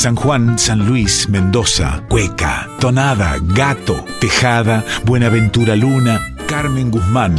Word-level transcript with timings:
San 0.00 0.16
Juan, 0.16 0.58
San 0.58 0.86
Luis, 0.88 1.28
Mendoza, 1.28 2.06
Cueca, 2.08 2.70
Tonada, 2.80 3.36
Gato, 3.42 4.02
Tejada, 4.18 4.82
Buenaventura 5.04 5.76
Luna, 5.76 6.36
Carmen 6.48 6.90
Guzmán. 6.90 7.36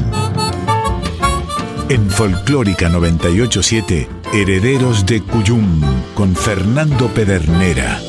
En 1.90 2.08
Folclórica 2.12 2.88
987, 2.88 4.08
Herederos 4.32 5.08
de 5.08 5.24
Cuyum, 5.24 5.82
con 6.14 6.36
Fernando 6.36 7.08
Pedernera. 7.08 8.00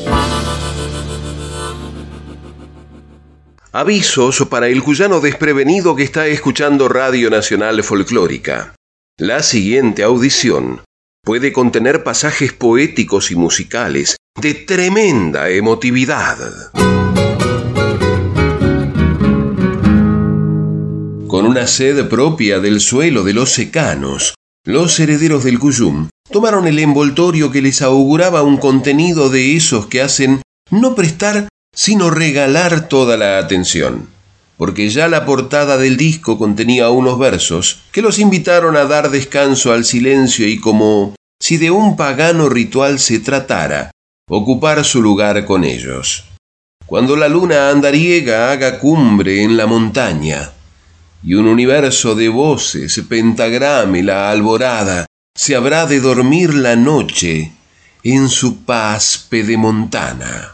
Avisos 3.71 4.45
para 4.51 4.67
el 4.67 4.83
cuyano 4.83 5.19
desprevenido 5.19 5.95
que 5.95 6.03
está 6.03 6.27
escuchando 6.27 6.87
Radio 6.89 7.31
Nacional 7.31 7.83
Folclórica. 7.83 8.75
La 9.17 9.41
siguiente 9.41 10.03
audición 10.03 10.81
puede 11.23 11.51
contener 11.51 12.03
pasajes 12.03 12.53
poéticos 12.53 13.31
y 13.31 13.35
musicales 13.35 14.17
de 14.41 14.55
tremenda 14.55 15.49
emotividad. 15.49 16.37
Con 21.27 21.45
una 21.45 21.67
sed 21.67 22.07
propia 22.09 22.59
del 22.59 22.79
suelo 22.81 23.23
de 23.23 23.33
los 23.33 23.51
secanos, 23.51 24.33
los 24.65 24.99
herederos 24.99 25.43
del 25.43 25.59
Cuyum 25.59 26.09
tomaron 26.31 26.67
el 26.67 26.79
envoltorio 26.79 27.51
que 27.51 27.61
les 27.61 27.81
auguraba 27.81 28.41
un 28.41 28.57
contenido 28.57 29.29
de 29.29 29.55
esos 29.55 29.85
que 29.85 30.01
hacen 30.01 30.41
no 30.71 30.95
prestar 30.95 31.47
sino 31.75 32.09
regalar 32.09 32.89
toda 32.89 33.17
la 33.17 33.37
atención, 33.37 34.07
porque 34.57 34.89
ya 34.89 35.07
la 35.07 35.25
portada 35.25 35.77
del 35.77 35.95
disco 35.95 36.39
contenía 36.39 36.89
unos 36.89 37.19
versos 37.19 37.83
que 37.91 38.01
los 38.01 38.19
invitaron 38.19 38.77
a 38.77 38.85
dar 38.85 39.11
descanso 39.11 39.73
al 39.73 39.85
silencio 39.85 40.47
y 40.47 40.59
como 40.59 41.15
si 41.39 41.57
de 41.57 41.71
un 41.71 41.95
pagano 41.95 42.49
ritual 42.49 42.99
se 42.99 43.19
tratara, 43.19 43.91
ocupar 44.29 44.83
su 44.83 45.01
lugar 45.01 45.45
con 45.45 45.63
ellos. 45.63 46.25
Cuando 46.85 47.15
la 47.15 47.27
luna 47.27 47.69
andariega 47.69 48.51
haga 48.51 48.79
cumbre 48.79 49.43
en 49.43 49.57
la 49.57 49.67
montaña, 49.67 50.51
y 51.23 51.35
un 51.35 51.47
universo 51.47 52.15
de 52.15 52.29
voces 52.29 53.01
pentagrame 53.07 54.03
la 54.03 54.29
alborada, 54.29 55.05
se 55.35 55.55
habrá 55.55 55.85
de 55.85 55.99
dormir 55.99 56.53
la 56.53 56.75
noche 56.75 57.53
en 58.03 58.29
su 58.29 58.63
paz 58.63 59.25
pedemontana. 59.29 60.53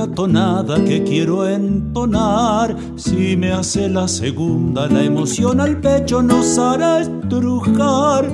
Una 0.00 0.14
tonada 0.14 0.84
que 0.84 1.02
quiero 1.04 1.46
entonar. 1.46 2.74
Si 2.96 3.36
me 3.36 3.52
hace 3.52 3.88
la 3.88 4.08
segunda, 4.08 4.86
la 4.86 5.02
emoción 5.02 5.60
al 5.60 5.78
pecho 5.80 6.22
nos 6.22 6.58
hará 6.58 7.00
estrujar. 7.00 8.26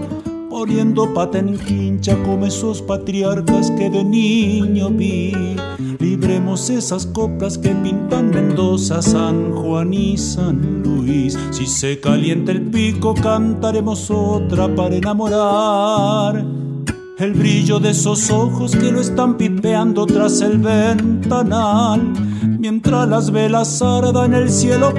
Poniendo 0.49 1.13
pata 1.13 1.39
en 1.39 1.59
quincha 1.59 2.17
como 2.23 2.47
esos 2.47 2.83
patriarcas 2.83 3.71
que 3.73 3.91
de 3.91 4.05
niño 4.05 4.91
vi. 4.91 5.57
Libremos 5.99 6.71
esas 6.71 7.05
coplas 7.07 7.59
que 7.59 7.71
pintan 7.71 8.31
Mendoza, 8.31 9.03
San 9.03 9.53
Juan 9.53 9.93
y 9.93 10.17
San 10.17 10.83
Luis. 10.83 11.37
Si 11.51 11.67
se 11.67 12.01
calienta 12.01 12.53
el 12.53 12.63
pico, 12.63 13.15
cantaremos 13.15 14.11
otra 14.11 14.73
para 14.73 14.95
enamorar 14.95 16.66
el 17.19 17.33
brillo 17.33 17.81
de 17.81 17.91
esos 17.91 18.31
ojos 18.31 18.73
que 18.73 18.93
lo 18.93 19.01
están 19.01 19.37
pipeando 19.37 20.07
tras 20.07 20.41
el 20.43 20.59
ventanal. 20.59 22.13
Mientras 22.59 23.09
las 23.09 23.31
velas 23.31 23.81
ardan, 23.81 24.35
el 24.35 24.51
cielo 24.51 24.93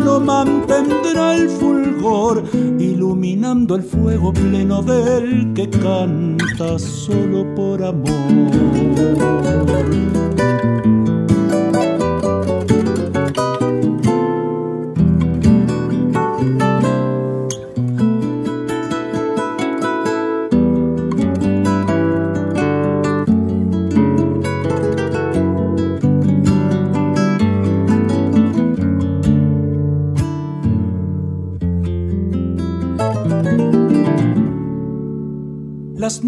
no 0.00 0.20
mantendrá 0.20 1.34
el 1.34 1.48
fulgor, 1.48 2.44
iluminando 2.78 3.74
el 3.74 3.82
fuego 3.82 4.32
pleno 4.32 4.82
del 4.82 5.52
que 5.54 5.68
canta 5.68 6.78
solo 6.78 7.54
por 7.54 7.82
amor. 7.82 8.14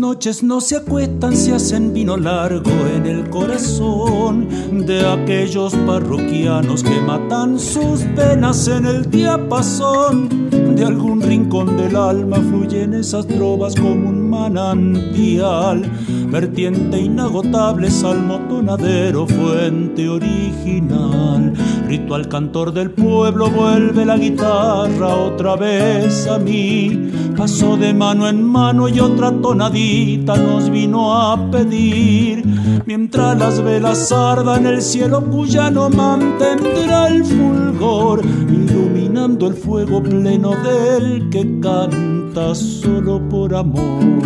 Noches 0.08 0.44
no 0.44 0.60
se 0.60 0.76
acuestan, 0.76 1.36
se 1.36 1.52
hacen 1.52 1.92
vino 1.92 2.16
largo 2.16 2.70
en 2.94 3.06
el 3.06 3.28
corazón 3.28 4.48
de 4.86 5.04
aquellos 5.04 5.74
parroquianos 5.84 6.84
que 6.84 7.00
matan 7.00 7.58
sus 7.58 8.02
penas 8.14 8.68
en 8.68 8.86
el 8.86 9.10
diapasón. 9.10 10.28
De 10.76 10.84
algún 10.84 11.20
rincón 11.20 11.76
del 11.76 11.96
alma 11.96 12.36
fluyen 12.36 12.94
esas 12.94 13.26
trovas 13.26 13.74
como 13.74 14.10
un 14.10 14.30
manantial, 14.30 15.82
vertiente 16.30 17.00
inagotable, 17.00 17.90
salmo 17.90 18.38
tonadero, 18.48 19.26
fuente 19.26 20.08
original. 20.08 21.52
Ritual 21.88 22.28
cantor 22.28 22.72
del 22.72 22.92
pueblo, 22.92 23.50
vuelve 23.50 24.04
la 24.04 24.16
guitarra 24.16 25.08
otra 25.16 25.56
vez 25.56 26.28
a 26.28 26.38
mí. 26.38 27.05
Pasó 27.36 27.76
de 27.76 27.92
mano 27.92 28.28
en 28.28 28.42
mano 28.42 28.88
y 28.88 28.98
otra 28.98 29.30
tonadita 29.30 30.36
nos 30.36 30.70
vino 30.70 31.14
a 31.14 31.50
pedir. 31.50 32.44
Mientras 32.86 33.38
las 33.38 33.62
velas 33.62 34.10
ardan, 34.10 34.66
el 34.66 34.80
cielo 34.80 35.20
no 35.20 35.91
mantendrá 35.91 37.08
el 37.08 37.24
fulgor, 37.24 38.22
iluminando 38.24 39.48
el 39.48 39.54
fuego 39.54 40.02
pleno 40.02 40.50
del 40.62 41.28
que 41.28 41.60
canta 41.60 42.54
solo 42.54 43.20
por 43.28 43.54
amor. 43.54 44.16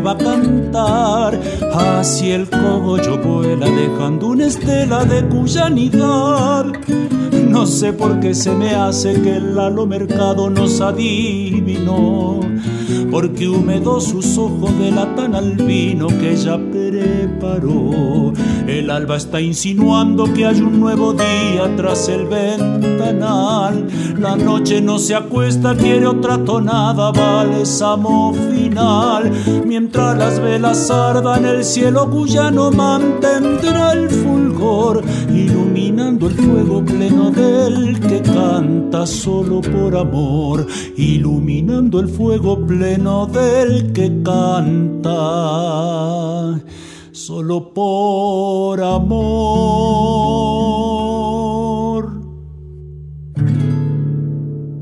Va 0.00 0.12
a 0.12 0.18
cantar. 0.18 1.40
Así 1.74 2.30
el 2.30 2.48
cogollo 2.48 3.18
vuela 3.18 3.66
dejando 3.70 4.28
una 4.28 4.46
estela 4.46 5.04
de 5.04 5.24
cuyanidad. 5.26 6.66
No 7.48 7.66
sé 7.66 7.92
por 7.92 8.20
qué 8.20 8.34
se 8.34 8.52
me 8.52 8.74
hace 8.74 9.20
que 9.22 9.36
el 9.36 9.58
halo 9.58 9.86
mercado 9.86 10.50
nos 10.50 10.80
adivinó, 10.80 12.40
porque 13.10 13.48
húmedo 13.48 14.00
sus 14.00 14.36
ojos 14.36 14.78
delatan 14.78 15.34
al 15.34 15.54
vino 15.54 16.08
que 16.08 16.32
ella 16.32 16.58
preparó. 16.70 18.32
El 18.66 18.90
alba 18.90 19.16
está 19.16 19.40
insinuando 19.40 20.32
que 20.34 20.44
hay 20.44 20.60
un 20.60 20.80
nuevo 20.80 21.12
día 21.12 21.74
tras 21.76 22.08
el 22.08 22.26
ventanal. 22.26 23.86
La 24.18 24.34
noche 24.34 24.80
no 24.80 24.98
se 24.98 25.14
acuesta, 25.14 25.76
quiere 25.76 26.06
otra 26.06 26.42
tonada, 26.42 27.12
samo 27.64 28.32
final. 28.32 29.30
Mientras 29.66 30.16
las 30.16 30.40
velas 30.40 30.90
ardan, 30.90 31.44
el 31.44 31.62
cielo 31.64 32.10
cuyano 32.10 32.70
mantendrá 32.70 33.92
el 33.92 34.08
fulgor, 34.08 35.02
iluminando 35.28 36.28
el 36.28 36.34
fuego 36.34 36.82
pleno 36.82 37.30
del 37.30 38.00
que 38.00 38.22
canta 38.22 39.06
solo 39.06 39.60
por 39.60 39.94
amor, 39.94 40.66
iluminando 40.96 42.00
el 42.00 42.08
fuego 42.08 42.66
pleno 42.66 43.26
del 43.26 43.92
que 43.92 44.22
canta 44.22 45.20
solo 47.12 47.72
por 47.74 48.80
amor. 48.82 50.25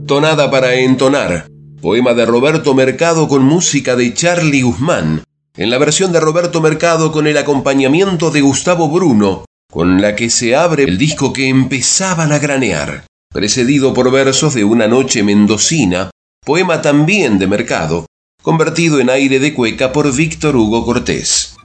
Tonada 0.07 0.51
para 0.51 0.75
entonar, 0.75 1.47
poema 1.81 2.13
de 2.13 2.27
Roberto 2.27 2.75
Mercado 2.75 3.27
con 3.27 3.43
música 3.43 3.97
de 3.97 4.13
Charlie 4.13 4.61
Guzmán, 4.61 5.23
en 5.57 5.71
la 5.71 5.79
versión 5.79 6.13
de 6.13 6.21
Roberto 6.21 6.61
Mercado 6.61 7.11
con 7.11 7.27
el 7.27 7.39
acompañamiento 7.39 8.31
de 8.31 8.43
Gustavo 8.43 8.91
Bruno, 8.91 9.47
con 9.73 10.03
la 10.03 10.15
que 10.15 10.29
se 10.29 10.55
abre 10.55 10.85
el 10.85 10.99
disco 10.99 11.33
que 11.33 11.49
empezaban 11.49 12.33
a 12.33 12.39
granear, 12.39 13.07
precedido 13.33 13.95
por 13.95 14.13
versos 14.13 14.53
de 14.53 14.65
Una 14.65 14.89
noche 14.89 15.23
mendocina, 15.23 16.11
poema 16.45 16.83
también 16.83 17.39
de 17.39 17.47
Mercado, 17.47 18.05
convertido 18.43 19.01
en 19.01 19.09
aire 19.09 19.39
de 19.39 19.55
cueca 19.55 19.91
por 19.91 20.15
Víctor 20.15 20.55
Hugo 20.55 20.85
Cortés. 20.85 21.57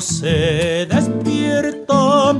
Se 0.00 0.86
despierta 0.86 2.34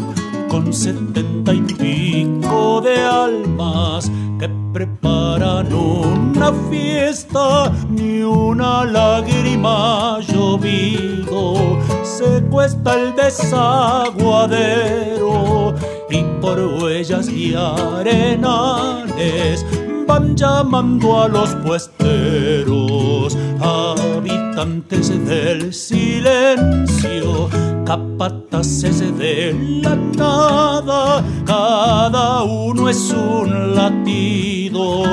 con 0.48 0.72
setenta 0.72 1.52
y 1.52 1.60
pico 1.60 2.80
de 2.80 3.02
almas 3.02 4.10
que 4.38 4.48
preparan 4.72 5.70
una 5.72 6.52
fiesta, 6.70 7.72
ni 7.90 8.22
una 8.22 8.84
lágrima 8.84 10.20
llovido. 10.20 11.76
Se 12.02 12.44
cuesta 12.44 12.94
el 12.94 13.16
desaguadero 13.16 15.74
y 16.10 16.22
por 16.40 16.60
huellas 16.60 17.28
y 17.28 17.54
arenales 17.54 19.64
van 20.08 20.34
llamando 20.34 21.22
a 21.22 21.28
los 21.28 21.54
puesteros, 21.56 23.36
habitantes 23.60 25.10
del 25.26 25.74
silencio, 25.74 27.47
capataces 27.88 29.00
de 29.16 29.56
la 29.82 29.96
nada, 29.96 31.24
cada 31.46 32.42
uno 32.42 32.86
es 32.86 33.10
un 33.12 33.74
latido 33.74 35.04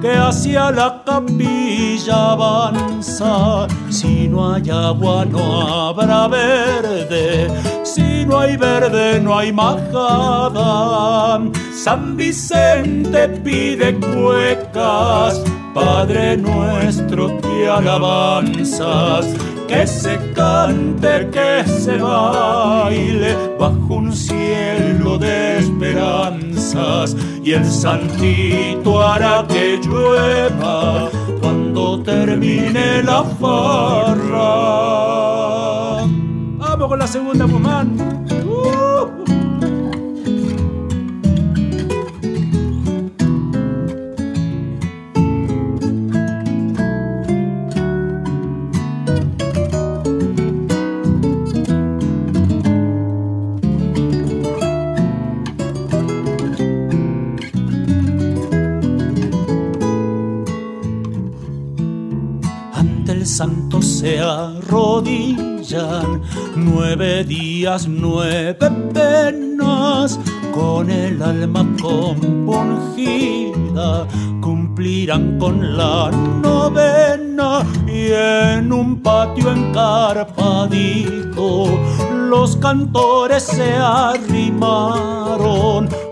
que 0.00 0.16
hacia 0.16 0.70
la 0.70 1.02
capilla 1.04 2.32
avanza. 2.32 3.66
Si 3.90 4.28
no 4.28 4.54
hay 4.54 4.70
agua 4.70 5.26
no 5.26 5.90
habrá 5.90 6.26
verde, 6.26 7.48
si 7.82 8.24
no 8.24 8.38
hay 8.38 8.56
verde 8.56 9.20
no 9.20 9.36
hay 9.36 9.52
majada. 9.52 11.38
San 11.74 12.16
Vicente 12.16 13.28
pide 13.44 13.94
cuecas, 14.00 15.44
Padre 15.74 16.38
nuestro 16.38 17.38
que 17.42 17.68
alabanzas 17.68 19.26
que 19.72 19.86
se 19.86 20.18
cante, 20.34 21.30
que 21.30 21.64
se 21.66 21.96
baile 21.96 23.34
bajo 23.58 23.94
un 23.94 24.12
cielo 24.12 25.16
de 25.16 25.58
esperanzas 25.60 27.16
y 27.42 27.52
el 27.52 27.64
santito 27.64 29.00
hará 29.00 29.46
que 29.48 29.80
llueva 29.82 31.08
cuando 31.40 32.02
termine 32.02 33.02
la 33.02 33.24
farra. 33.40 34.42
Vamos 36.58 36.88
con 36.88 36.98
la 36.98 37.06
segunda, 37.06 37.46
Pumán. 37.46 38.21
Nueve 66.54 67.24
días, 67.24 67.88
nueve 67.88 68.54
penas, 68.92 70.20
con 70.54 70.90
el 70.90 71.22
alma 71.22 71.66
compungida, 71.80 73.26
cumplirán 74.40 75.38
con 75.38 75.76
la 75.76 76.10
novena. 76.10 77.64
Y 77.86 78.08
en 78.12 78.72
un 78.72 79.00
patio 79.00 79.50
encarpadito 79.50 80.58
los 82.28 82.56
cantores 82.56 83.44
se 83.44 83.72
arrimaron. 83.74 84.28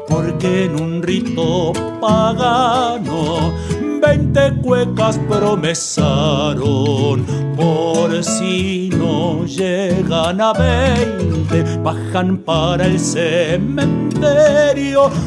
Porque 0.09 0.65
en 0.65 0.81
un 0.81 1.03
rito 1.03 1.73
pagano 2.01 3.53
veinte 4.01 4.53
cuecas 4.63 5.19
promesaron. 5.29 7.25
Por 7.61 8.25
si 8.25 8.91
no 8.91 9.45
llegan 9.45 10.41
a 10.41 10.53
veinte, 10.55 11.63
bajan 11.83 12.39
para 12.39 12.87
el 12.87 12.99
cementerio 12.99 13.91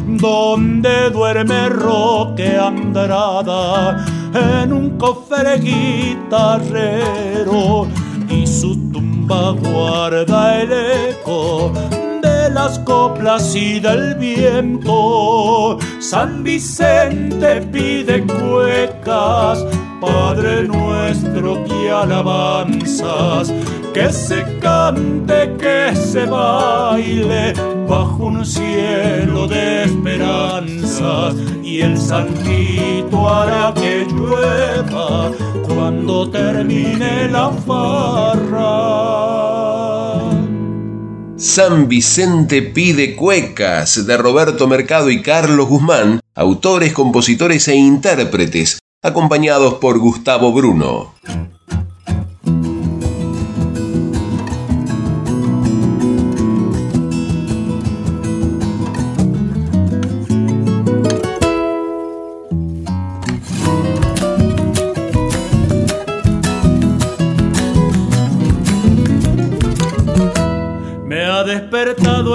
donde 0.07 1.11
duerme 1.11 1.69
Roque 1.69 2.57
Andrada 2.57 4.03
en 4.33 4.73
un 4.73 4.97
cofre 4.97 5.59
guitarrero 5.59 7.07
y 8.29 8.47
su 8.47 8.89
tumba 8.91 9.51
guarda 9.51 10.61
el 10.61 10.71
eco 10.71 11.71
las 12.53 12.79
coplas 12.79 13.55
y 13.55 13.79
del 13.79 14.15
viento. 14.15 15.77
San 15.99 16.43
Vicente 16.43 17.61
pide 17.71 18.25
cuecas, 18.25 19.65
Padre 20.05 20.67
nuestro 20.67 21.63
que 21.63 21.89
alabanzas, 21.89 23.53
que 23.93 24.11
se 24.11 24.43
cante, 24.59 25.55
que 25.57 25.95
se 25.95 26.25
baile 26.25 27.53
bajo 27.87 28.25
un 28.25 28.45
cielo 28.45 29.47
de 29.47 29.85
esperanzas 29.85 31.35
y 31.63 31.81
el 31.81 31.97
santito 31.97 33.29
hará 33.29 33.73
que 33.73 34.05
llueva 34.09 35.31
cuando 35.67 36.29
termine 36.29 37.29
la 37.29 37.49
farra. 37.65 39.03
San 41.37 41.87
Vicente 41.87 42.61
pide 42.61 43.15
cuecas 43.15 44.05
de 44.05 44.17
Roberto 44.17 44.67
Mercado 44.67 45.09
y 45.09 45.21
Carlos 45.21 45.67
Guzmán, 45.67 46.19
autores, 46.35 46.93
compositores 46.93 47.67
e 47.67 47.75
intérpretes, 47.75 48.79
acompañados 49.03 49.75
por 49.75 49.99
Gustavo 49.99 50.51
Bruno. 50.53 51.13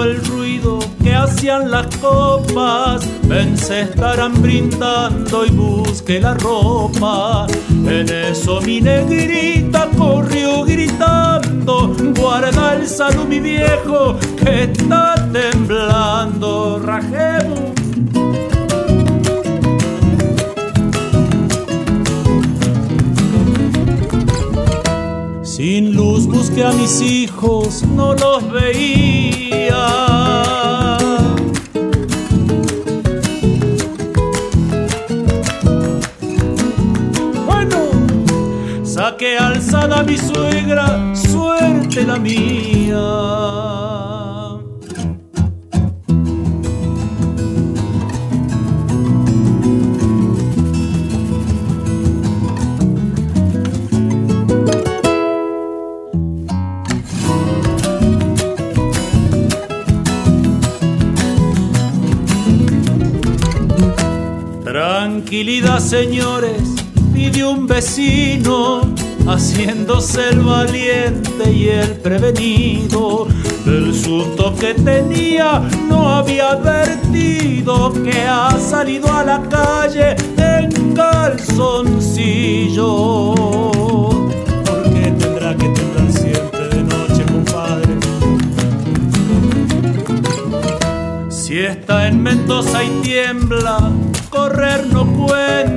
el 0.03 0.23
ruido 0.25 0.38
que 1.19 1.31
hacían 1.31 1.71
las 1.71 1.87
copas, 1.97 3.05
vence 3.23 3.81
estarán 3.81 4.41
brindando 4.41 5.45
y 5.45 5.49
busque 5.49 6.19
la 6.19 6.33
ropa. 6.33 7.47
En 7.69 8.09
eso 8.09 8.61
mi 8.61 8.79
negrita 8.79 9.89
corrió 9.97 10.63
gritando, 10.63 11.95
guarda 12.17 12.75
el 12.75 12.87
salud 12.87 13.25
mi 13.27 13.39
viejo 13.39 14.17
que 14.37 14.63
está 14.63 15.15
temblando, 15.31 16.79
rajemos 16.79 17.59
Sin 25.43 25.93
luz 25.93 26.25
busqué 26.25 26.63
a 26.63 26.71
mis 26.71 27.01
hijos, 27.01 27.83
no 27.83 28.13
los 28.13 28.49
veía. 28.49 30.08
Mi 40.03 40.17
suegra, 40.17 41.13
suerte 41.15 42.03
la 42.03 42.17
mía. 42.17 43.39
Tranquilidad, 64.63 65.79
señores, 65.79 66.61
pidió 67.13 67.51
un 67.51 67.67
vecino, 67.67 68.81
haciéndose 69.29 70.29
el 70.29 70.39
valiente 70.39 71.51
y 71.51 71.69
el 71.69 71.91
prevenido. 71.97 73.27
Del 73.65 73.93
susto 73.93 74.55
que 74.55 74.73
tenía 74.73 75.61
no 75.87 76.09
había 76.09 76.51
advertido 76.51 77.93
que 78.03 78.21
ha 78.21 78.57
salido 78.57 79.11
a 79.13 79.23
la 79.23 79.41
calle 79.47 80.15
en 80.37 80.93
calzoncillo. 80.95 82.85
¿Por 84.65 84.83
qué 84.93 85.13
tendrá 85.19 85.55
que 85.55 85.69
temblar 85.69 86.11
siempre 86.11 86.67
de 86.69 86.83
noche, 86.83 87.23
compadre? 87.31 87.93
Si 91.29 91.59
está 91.59 92.07
en 92.07 92.23
Mendoza 92.23 92.83
y 92.83 92.89
tiembla, 93.01 93.91
correr 94.29 94.87
no 94.87 95.05
cuenta. 95.05 95.68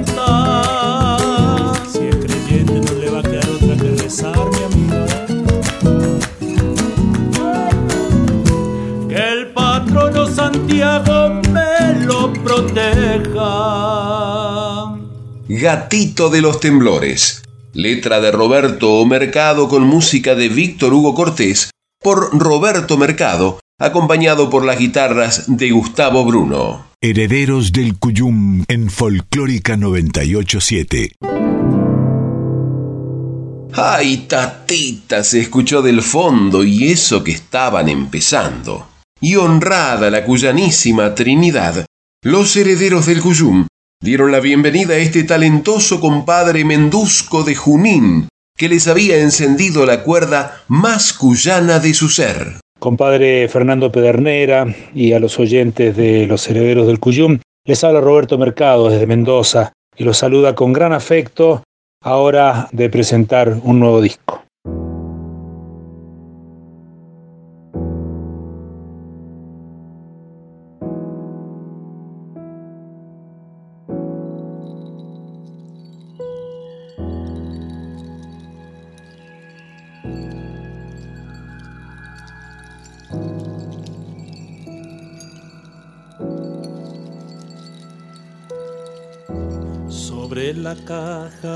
Santiago 10.63 11.43
me 11.51 12.07
lo 12.07 12.33
proteja. 12.33 13.51
Gatito 15.49 16.31
de 16.31 16.41
los 16.41 16.61
Temblores. 16.61 17.43
Letra 17.75 18.21
de 18.21 18.31
Roberto 18.31 19.05
Mercado 19.05 19.69
con 19.69 19.83
música 19.83 20.37
de 20.37 20.49
Víctor 20.49 20.95
Hugo 20.95 21.15
Cortés 21.15 21.71
por 22.01 22.39
Roberto 22.39 22.97
Mercado, 22.97 23.59
acompañado 23.81 24.51
por 24.51 24.65
las 24.65 24.79
guitarras 24.79 25.47
de 25.49 25.73
Gustavo 25.73 26.25
Bruno. 26.25 26.87
Herederos 27.01 27.73
del 27.73 27.99
Cuyum 27.99 28.63
en 28.69 28.89
Folclórica 28.89 29.77
987. 29.77 31.17
¡Ay, 33.75 34.27
tatita! 34.29 35.25
se 35.25 35.41
escuchó 35.41 35.83
del 35.83 36.03
fondo 36.03 36.63
y 36.63 36.93
eso 36.93 37.25
que 37.25 37.33
estaban 37.33 37.89
empezando. 37.89 38.92
Y 39.25 39.37
honrada 39.37 40.11
la 40.11 40.25
cuyanísima 40.25 41.15
Trinidad, 41.15 41.87
los 42.25 42.57
herederos 42.57 43.07
del 43.07 43.23
Cuyum 43.23 43.69
dieron 44.03 44.33
la 44.33 44.41
bienvenida 44.41 44.95
a 44.95 44.99
este 44.99 45.23
talentoso 45.23 46.01
compadre 46.01 46.65
mendusco 46.65 47.45
de 47.45 47.55
Junín, 47.55 48.27
que 48.59 48.69
les 48.69 48.89
había 48.89 49.19
encendido 49.19 49.87
la 49.87 50.03
cuerda 50.03 50.65
más 50.67 51.13
cuyana 51.13 51.79
de 51.79 51.95
su 51.95 52.09
ser 52.09 52.59
compadre 52.81 53.49
Fernando 53.49 53.93
Pedernera 53.93 54.67
y 54.93 55.13
a 55.13 55.21
los 55.21 55.39
oyentes 55.39 55.97
de 55.97 56.27
Los 56.27 56.49
Herederos 56.49 56.89
del 56.89 56.99
Cuyum. 56.99 57.39
Les 57.65 57.85
habla 57.85 58.01
Roberto 58.01 58.39
Mercado 58.39 58.91
desde 58.91 59.07
Mendoza 59.07 59.73
y 59.97 60.03
los 60.03 60.19
saluda 60.19 60.57
con 60.57 60.73
gran 60.73 60.93
afecto 60.93 61.63
ahora 62.03 62.69
de 62.73 62.91
presentar 62.91 63.57
un 63.63 63.79
nuevo 63.79 64.01
disco. 64.01 64.42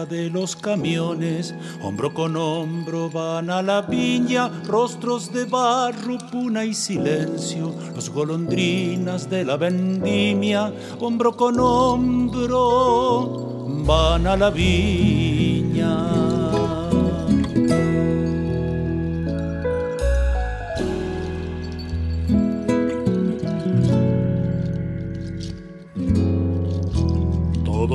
De 0.05 0.29
los 0.29 0.57
camiones, 0.57 1.55
hombro 1.83 2.13
con 2.13 2.37
hombro 2.37 3.09
van 3.09 3.49
a 3.49 3.63
la 3.63 3.81
viña, 3.83 4.51
rostros 4.67 5.33
de 5.33 5.45
barro, 5.47 6.19
puna 6.31 6.65
y 6.65 6.75
silencio, 6.75 7.73
los 7.95 8.11
golondrinas 8.11 9.31
de 9.31 9.45
la 9.45 9.57
vendimia, 9.57 10.73
hombro 11.01 11.37
con 11.37 11.59
hombro 11.59 13.47
van 13.87 14.27
a 14.27 14.37
la 14.37 14.51
viña. 14.51 16.26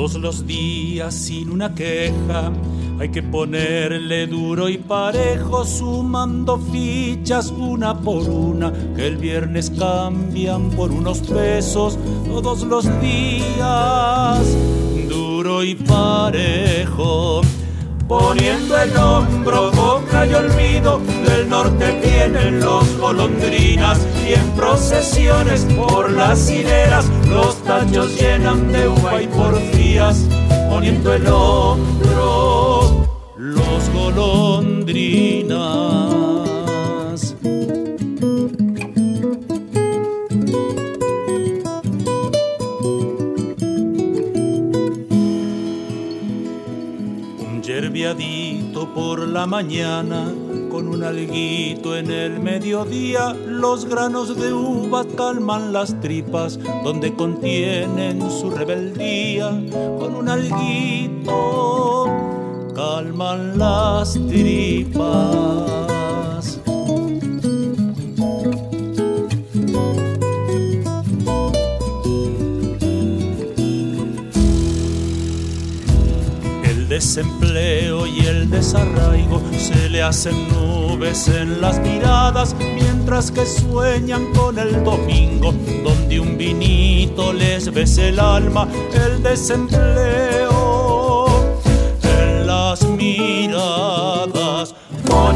Todos 0.01 0.15
los 0.15 0.47
días 0.47 1.13
sin 1.13 1.51
una 1.51 1.75
queja, 1.75 2.51
hay 2.99 3.09
que 3.09 3.21
ponerle 3.21 4.25
duro 4.25 4.67
y 4.67 4.79
parejo, 4.79 5.63
sumando 5.63 6.57
fichas 6.57 7.51
una 7.51 7.99
por 7.99 8.27
una, 8.27 8.73
que 8.95 9.05
el 9.05 9.17
viernes 9.17 9.69
cambian 9.69 10.71
por 10.71 10.91
unos 10.91 11.19
pesos 11.19 11.99
todos 12.25 12.63
los 12.63 12.85
días, 12.99 14.43
duro 15.07 15.63
y 15.63 15.75
parejo 15.75 17.43
poniendo 18.11 18.77
el 18.77 18.97
hombro, 18.97 19.71
boca 19.71 20.27
y 20.27 20.33
olvido, 20.33 20.99
del 21.25 21.47
norte 21.47 22.01
vienen 22.03 22.59
los 22.59 22.97
golondrinas 22.97 24.05
y 24.27 24.33
en 24.33 24.51
procesiones 24.51 25.65
por 25.77 26.11
las 26.11 26.49
hileras 26.49 27.05
los 27.29 27.55
tachos 27.63 28.13
llenan 28.19 28.69
de 28.69 28.89
uva 28.89 29.21
y 29.21 29.27
porfías, 30.01 30.25
poniendo 30.69 31.13
el 31.13 31.27
hombro 31.27 33.07
los 33.37 33.89
golondrinas. 33.93 35.71
por 48.95 49.27
la 49.27 49.45
mañana, 49.45 50.33
con 50.81 50.95
un 50.95 51.03
alguito 51.03 51.95
en 51.95 52.09
el 52.09 52.39
mediodía, 52.39 53.35
los 53.45 53.85
granos 53.85 54.35
de 54.35 54.51
uva 54.51 55.05
calman 55.15 55.71
las 55.71 55.99
tripas, 56.01 56.57
donde 56.83 57.13
contienen 57.13 58.19
su 58.31 58.49
rebeldía, 58.49 59.49
con 59.99 60.15
un 60.15 60.27
alguito 60.27 62.07
calman 62.73 63.59
las 63.59 64.13
tripas. 64.27 65.90
Desempleo 77.01 78.05
y 78.05 78.19
el 78.27 78.47
desarraigo 78.47 79.41
se 79.57 79.89
le 79.89 80.03
hacen 80.03 80.47
nubes 80.49 81.27
en 81.29 81.59
las 81.59 81.79
miradas 81.79 82.55
mientras 82.59 83.31
que 83.31 83.43
sueñan 83.43 84.31
con 84.33 84.59
el 84.59 84.83
domingo 84.83 85.51
donde 85.83 86.19
un 86.19 86.37
vinito 86.37 87.33
les 87.33 87.73
bese 87.73 88.09
el 88.09 88.19
alma 88.19 88.67
el 88.93 89.23
desempleo. 89.23 91.25
En 92.03 92.45
las 92.45 92.83
miradas 92.83 93.90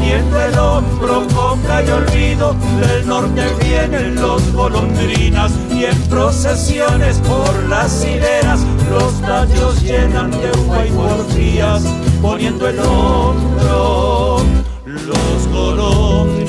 Poniendo 0.06 0.40
el 0.40 0.56
hombro, 0.56 1.26
copla 1.34 1.82
y 1.82 1.90
olvido, 1.90 2.54
del 2.78 3.08
norte 3.08 3.42
vienen 3.60 4.14
los 4.14 4.52
golondrinas 4.52 5.50
y 5.74 5.86
en 5.86 6.00
procesiones 6.02 7.18
por 7.18 7.52
las 7.64 8.04
hileras 8.04 8.60
los 8.88 9.20
tallos 9.20 9.82
llenan 9.82 10.30
de 10.30 10.52
uva 10.60 10.86
y 10.86 10.90
porfías, 10.92 11.82
poniendo 12.22 12.68
el 12.68 12.78
hombro, 12.78 14.44
los 14.84 15.48
golondrinas, 15.50 16.46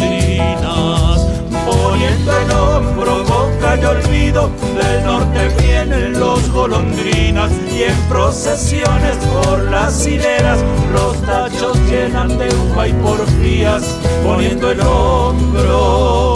poniendo 1.66 2.38
el 2.38 2.52
hombro, 2.52 3.24
boca 3.24 3.76
y 3.82 3.86
olvido, 3.86 4.52
del 4.76 5.04
norte 5.04 5.50
vienen 5.64 6.20
los 6.20 6.48
golondrinas 6.52 7.52
y 7.76 7.84
en 7.84 7.96
procesiones 8.08 9.18
por 9.34 9.64
las 9.64 10.06
hileras 10.06 10.60
los 10.94 11.17
tachos 11.28 11.78
llenan 11.90 12.38
de 12.38 12.48
uva 12.56 12.88
y 12.88 12.94
porfías 12.94 13.84
poniendo 14.24 14.72
el 14.72 14.80
hombro 14.80 16.36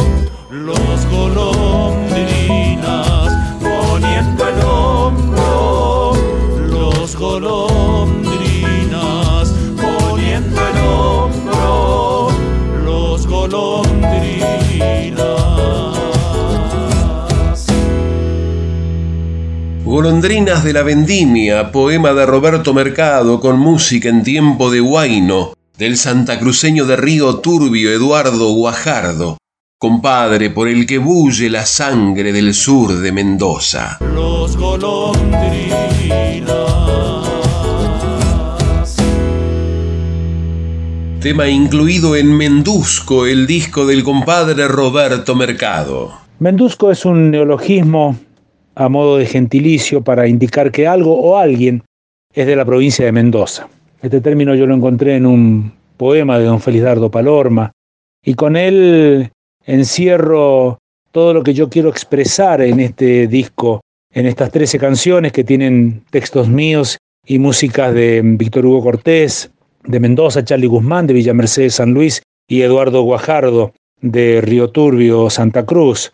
los 0.50 1.06
golondrinas 1.10 2.61
Golondrinas 20.02 20.64
de 20.64 20.74
la 20.74 20.82
Vendimia, 20.82 21.72
poema 21.72 22.12
de 22.14 22.26
Roberto 22.26 22.74
Mercado 22.74 23.40
con 23.40 23.60
música 23.60 24.10
en 24.10 24.24
tiempo 24.24 24.72
de 24.72 24.82
Huayno, 24.82 25.54
del 25.78 25.96
santacruceño 25.96 26.88
de 26.88 26.96
Río 26.96 27.36
Turbio 27.38 27.92
Eduardo 27.92 28.52
Guajardo, 28.52 29.38
compadre 29.78 30.50
por 30.50 30.68
el 30.68 30.88
que 30.88 30.98
bulle 30.98 31.52
la 31.52 31.68
sangre 31.68 32.34
del 32.34 32.56
sur 32.56 32.98
de 32.98 33.12
Mendoza. 33.12 34.00
Los 34.16 34.58
golondrinas. 34.58 35.36
Tema 41.20 41.48
incluido 41.48 42.16
en 42.16 42.36
Mendusco, 42.36 43.28
el 43.28 43.46
disco 43.46 43.86
del 43.86 44.04
compadre 44.04 44.68
Roberto 44.68 45.36
Mercado. 45.36 46.12
Mendusco 46.40 46.90
es 46.90 47.06
un 47.06 47.30
neologismo 47.30 48.18
a 48.76 48.90
modo 48.90 49.18
de 49.18 49.26
gentilicio 49.26 50.02
para 50.02 50.28
indicar 50.28 50.72
que 50.72 50.88
algo 50.88 51.20
o 51.20 51.38
alguien 51.38 51.84
es 52.34 52.48
de 52.48 52.56
la 52.56 52.66
provincia 52.66 53.06
de 53.06 53.12
Mendoza. 53.12 53.68
Este 54.02 54.22
término 54.22 54.56
yo 54.56 54.66
lo 54.66 54.76
encontré 54.76 55.16
en 55.16 55.26
un 55.26 55.74
poema 55.98 56.40
de 56.40 56.46
don 56.46 56.62
Felizardo 56.62 57.12
Palorma 57.12 57.72
y 58.24 58.34
con 58.34 58.56
él 58.56 59.32
encierro 59.66 60.80
todo 61.12 61.34
lo 61.34 61.44
que 61.44 61.54
yo 61.54 61.70
quiero 61.70 61.90
expresar 61.90 62.62
en 62.62 62.80
este 62.80 63.28
disco, 63.28 63.82
en 64.14 64.26
estas 64.26 64.52
13 64.52 64.80
canciones 64.80 65.32
que 65.32 65.44
tienen 65.44 66.04
textos 66.10 66.48
míos 66.48 66.98
y 67.26 67.38
músicas 67.38 67.94
de 67.94 68.22
Víctor 68.24 68.66
Hugo 68.66 68.82
Cortés, 68.82 69.52
de 69.84 70.00
Mendoza, 70.00 70.44
Charlie 70.44 70.68
Guzmán, 70.68 71.08
de 71.08 71.14
Villa 71.14 71.34
Mercedes 71.34 71.76
San 71.76 71.94
Luis 71.94 72.24
y 72.48 72.62
Eduardo 72.62 73.04
Guajardo 73.04 73.74
de 74.02 74.42
Río 74.42 74.70
Turbio, 74.70 75.30
Santa 75.30 75.66
Cruz 75.66 76.12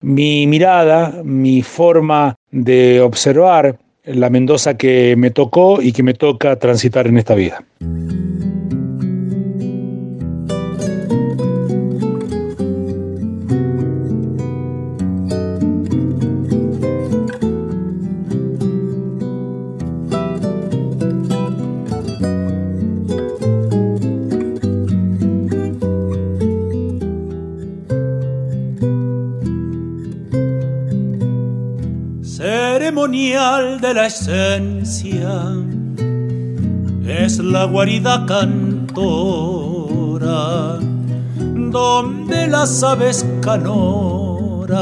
mi 0.00 0.46
mirada, 0.46 1.22
mi 1.24 1.62
forma 1.62 2.34
de 2.50 3.00
observar 3.00 3.78
la 4.04 4.30
Mendoza 4.30 4.76
que 4.76 5.16
me 5.16 5.30
tocó 5.30 5.82
y 5.82 5.92
que 5.92 6.02
me 6.02 6.14
toca 6.14 6.56
transitar 6.56 7.06
en 7.06 7.18
esta 7.18 7.34
vida. 7.34 7.64
De 33.16 33.94
la 33.94 34.06
esencia. 34.06 35.54
Es 37.08 37.38
la 37.38 37.64
guarida 37.64 38.26
cantora 38.26 39.08
donde 41.38 42.46
las 42.46 42.82
aves 42.82 43.24
canoras 43.40 44.76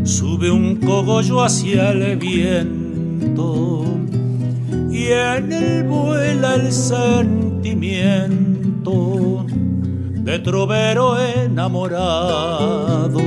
Sube 0.06 0.50
un 0.50 0.78
cogollo 0.78 1.44
hacia 1.44 1.92
el 1.92 2.16
viento 2.16 3.84
y 4.90 5.08
en 5.08 5.52
él 5.52 5.84
vuela 5.84 6.56
el 6.56 6.72
sentimiento 6.72 9.46
de 9.50 10.40
trovero 10.40 11.20
enamorado. 11.20 13.20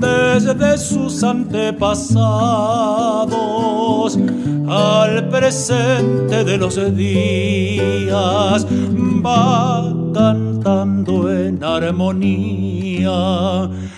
Desde 0.00 0.78
sus 0.78 1.22
antepasados 1.22 4.18
al 4.68 5.28
presente 5.28 6.44
de 6.44 6.56
los 6.56 6.96
días 6.96 8.66
va 9.22 9.92
en 11.08 11.62
armonía, 11.62 13.10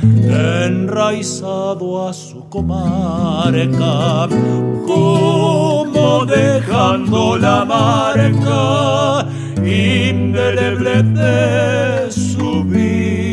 enraizado 0.02 2.08
a 2.08 2.12
su 2.12 2.48
comarca, 2.48 4.28
como 4.86 6.26
dejando 6.26 7.36
la 7.36 7.64
marca 7.64 9.26
indeleble 9.58 11.02
de 11.02 12.10
su 12.10 12.64
vida. 12.64 13.23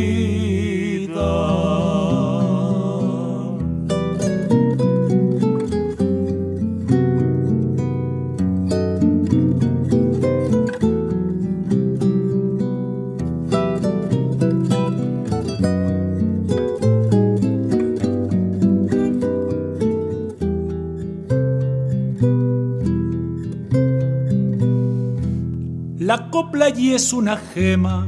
La 26.11 26.19
copla 26.29 26.65
allí 26.65 26.93
es 26.93 27.13
una 27.13 27.37
gema 27.37 28.05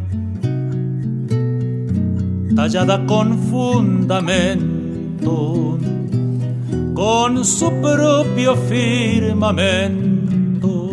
tallada 2.54 3.06
con 3.06 3.39
fundamento, 3.39 5.78
con 6.94 7.46
su 7.46 7.72
propio 7.82 8.58
firmamento, 8.58 10.89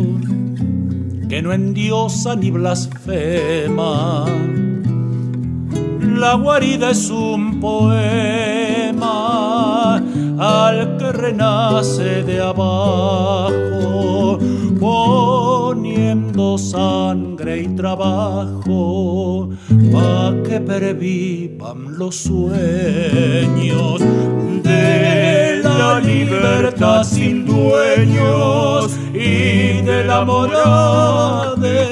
que 1.27 1.41
no 1.41 1.51
endiosa 1.51 2.37
ni 2.37 2.49
blasfema. 2.49 4.25
La 6.15 6.35
guarida 6.35 6.91
es 6.91 7.09
un 7.09 7.59
poema 7.59 7.91
al 10.39 10.95
que 10.97 11.11
renace 11.11 12.23
de 12.23 12.39
abajo, 12.39 13.80
poniendo 16.11 16.57
sangre 16.57 17.61
y 17.61 17.67
trabajo 17.75 19.49
pa' 19.91 20.33
que 20.43 20.59
pervivan 20.59 21.97
los 21.97 22.15
sueños 22.15 24.01
de 24.63 25.61
la 25.63 25.99
libertad 26.01 27.03
sin 27.03 27.45
dueños 27.45 28.91
y 29.13 29.81
de 29.81 30.03
la 30.05 30.25
morada 30.25 31.90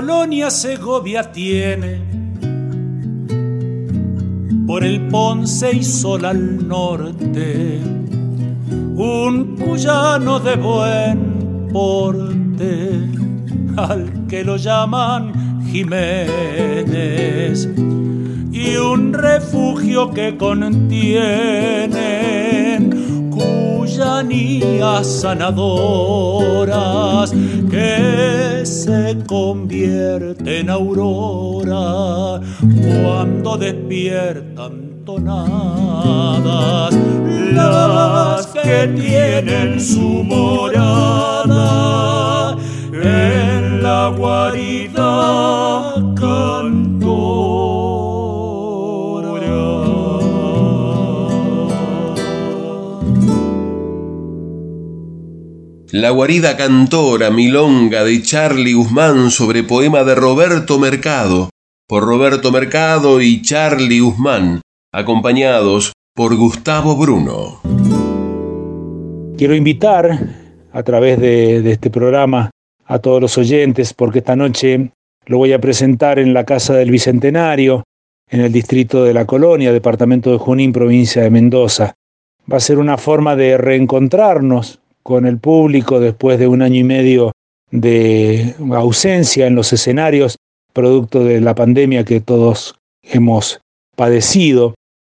de 0.00 0.50
Segovia 0.50 1.30
tiene. 1.30 2.00
Por 4.66 4.84
el 4.84 5.06
Ponce 5.08 5.76
y 5.76 5.84
Sol 5.84 6.24
al 6.24 6.66
norte. 6.66 7.78
Un 8.96 9.56
cuyano 9.56 10.40
de 10.40 10.56
buen 10.56 11.68
porte 11.72 13.02
al 13.76 14.26
que 14.28 14.42
lo 14.44 14.56
llaman 14.56 15.62
Jiménez. 15.70 17.68
Y 18.50 18.76
un 18.76 19.12
refugio 19.12 20.10
que 20.10 20.38
contienen 20.38 21.92
cuyanías 23.92 25.06
sanadoras 25.20 25.60
que 27.70 28.62
se 28.64 29.18
convierten 29.26 30.48
en 30.48 30.70
aurora 30.70 32.40
cuando 33.04 33.58
despiertan 33.58 35.02
tonadas 35.04 36.94
las 37.52 38.46
que 38.46 38.88
tienen 38.88 39.78
su 39.80 40.24
morada 40.24 41.66
en 42.92 43.82
la 43.82 44.08
guarida 44.16 45.94
La 55.92 56.08
guarida 56.08 56.56
cantora 56.56 57.30
Milonga 57.30 58.02
de 58.02 58.22
Charlie 58.22 58.72
Guzmán 58.72 59.30
sobre 59.30 59.62
poema 59.62 60.04
de 60.04 60.14
Roberto 60.14 60.78
Mercado, 60.78 61.50
por 61.86 62.04
Roberto 62.04 62.50
Mercado 62.50 63.20
y 63.20 63.42
Charlie 63.42 64.00
Guzmán, 64.00 64.62
acompañados 64.90 65.92
por 66.14 66.34
Gustavo 66.34 66.96
Bruno. 66.96 67.60
Quiero 69.36 69.54
invitar 69.54 70.18
a 70.72 70.82
través 70.82 71.20
de, 71.20 71.60
de 71.60 71.72
este 71.72 71.90
programa 71.90 72.50
a 72.86 72.98
todos 72.98 73.20
los 73.20 73.36
oyentes, 73.36 73.92
porque 73.92 74.20
esta 74.20 74.34
noche 74.34 74.92
lo 75.26 75.36
voy 75.36 75.52
a 75.52 75.60
presentar 75.60 76.18
en 76.18 76.32
la 76.32 76.44
Casa 76.44 76.72
del 76.72 76.90
Bicentenario, 76.90 77.84
en 78.30 78.40
el 78.40 78.50
distrito 78.50 79.04
de 79.04 79.12
La 79.12 79.26
Colonia, 79.26 79.74
departamento 79.74 80.32
de 80.32 80.38
Junín, 80.38 80.72
provincia 80.72 81.20
de 81.20 81.28
Mendoza. 81.28 81.92
Va 82.50 82.56
a 82.56 82.60
ser 82.60 82.78
una 82.78 82.96
forma 82.96 83.36
de 83.36 83.58
reencontrarnos 83.58 84.81
con 85.02 85.26
el 85.26 85.38
público 85.38 86.00
después 86.00 86.38
de 86.38 86.46
un 86.46 86.62
año 86.62 86.76
y 86.76 86.84
medio 86.84 87.32
de 87.70 88.54
ausencia 88.72 89.46
en 89.46 89.54
los 89.54 89.72
escenarios, 89.72 90.36
producto 90.72 91.24
de 91.24 91.40
la 91.40 91.54
pandemia 91.54 92.04
que 92.04 92.20
todos 92.20 92.76
hemos 93.02 93.60
padecido, 93.96 94.74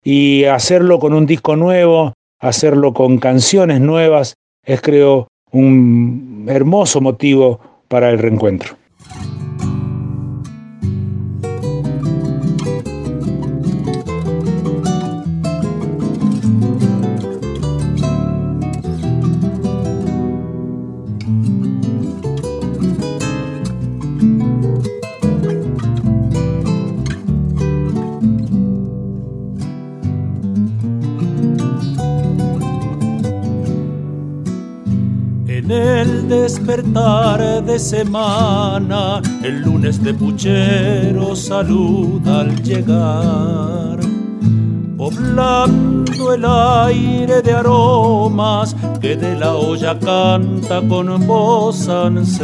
y 0.04 0.44
hacerlo 0.44 0.98
con 0.98 1.14
un 1.14 1.26
disco 1.26 1.56
nuevo, 1.56 2.12
hacerlo 2.40 2.92
con 2.92 3.18
canciones 3.18 3.80
nuevas, 3.80 4.34
es 4.64 4.80
creo 4.80 5.28
un 5.50 6.46
hermoso 6.48 7.00
motivo 7.00 7.60
para 7.88 8.10
el 8.10 8.18
reencuentro. 8.18 8.76
Despertar 36.62 37.64
de 37.64 37.78
semana, 37.78 39.20
el 39.42 39.62
lunes 39.62 40.02
de 40.02 40.14
puchero 40.14 41.34
saluda 41.34 42.40
al 42.40 42.62
llegar, 42.62 43.98
poblando 44.96 46.32
el 46.32 46.44
aire 46.44 47.42
de 47.42 47.52
aromas 47.52 48.76
que 49.00 49.16
de 49.16 49.36
la 49.36 49.54
olla 49.54 49.98
canta 49.98 50.80
con 50.88 51.26
voz 51.26 51.88
ancestral. 51.88 52.38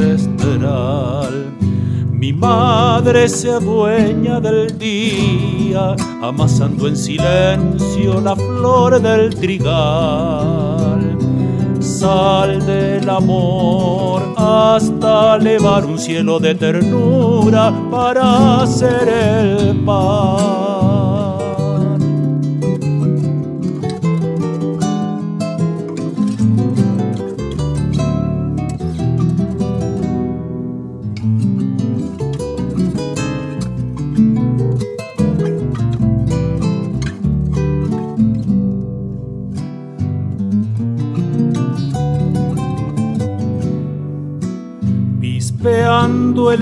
Mi 2.11 2.33
madre 2.33 3.29
se 3.29 3.53
adueña 3.53 4.41
del 4.41 4.77
día, 4.77 5.95
amasando 6.21 6.89
en 6.89 6.97
silencio 6.97 8.21
la 8.21 8.35
flor 8.35 9.01
del 9.01 9.33
trigal 9.37 10.88
sal 11.99 12.65
del 12.65 13.11
amor 13.11 14.23
hasta 14.37 15.37
elevar 15.37 15.85
un 15.85 15.99
cielo 15.99 16.39
de 16.39 16.55
ternura 16.55 17.73
para 17.91 18.63
hacer 18.63 19.09
el 19.09 19.85
pan. 19.85 20.68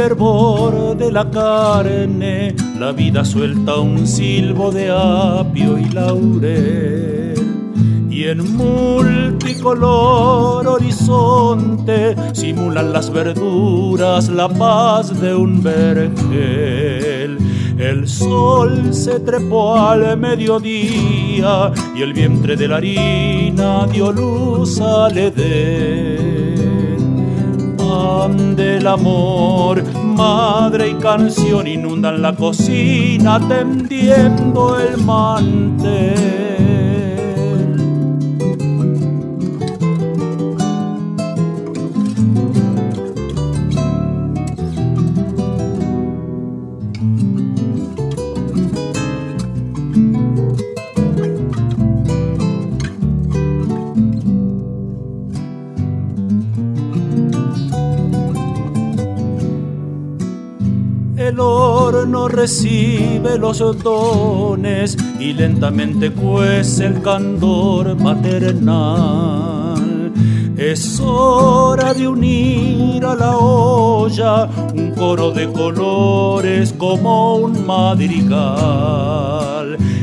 El 0.06 0.12
hervor 0.12 0.96
de 0.96 1.10
la 1.10 1.28
carne, 1.30 2.54
la 2.78 2.92
vida 2.92 3.24
suelta 3.24 3.76
un 3.76 4.06
silbo 4.06 4.70
de 4.70 4.90
apio 4.90 5.78
y 5.78 5.86
laurel. 5.86 7.34
Y 8.08 8.24
en 8.24 8.56
multicolor 8.56 10.66
horizonte 10.66 12.14
simulan 12.32 12.92
las 12.92 13.10
verduras 13.10 14.28
la 14.28 14.48
paz 14.48 15.18
de 15.20 15.34
un 15.34 15.60
vergel. 15.62 17.38
El 17.78 18.08
sol 18.08 18.94
se 18.94 19.20
trepó 19.20 19.76
al 19.76 20.16
mediodía 20.16 21.72
y 21.96 22.02
el 22.02 22.12
vientre 22.12 22.56
de 22.56 22.68
la 22.68 22.76
harina 22.76 23.86
dio 23.88 24.12
luz 24.12 24.80
al 24.80 25.18
edén 25.18 26.46
del 28.56 28.86
amor. 28.86 29.82
Madre 30.16 30.88
y 30.88 30.94
canción 30.94 31.66
inundan 31.66 32.22
la 32.22 32.34
cocina 32.34 33.38
tendiendo 33.48 34.80
el 34.80 34.96
mantel. 34.96 36.65
Recibe 62.36 63.38
los 63.38 63.58
dones 63.82 64.96
y 65.18 65.32
lentamente 65.32 66.12
cuece 66.12 66.84
el 66.84 67.00
candor 67.00 67.98
maternal. 67.98 69.82
Es 70.58 71.00
hora 71.00 71.94
de 71.94 72.06
unir 72.06 73.02
a 73.06 73.14
la 73.14 73.38
olla 73.38 74.50
un 74.74 74.90
coro 74.92 75.30
de 75.30 75.50
colores 75.50 76.74
como 76.74 77.36
un 77.36 77.66
madrigal. 77.66 78.18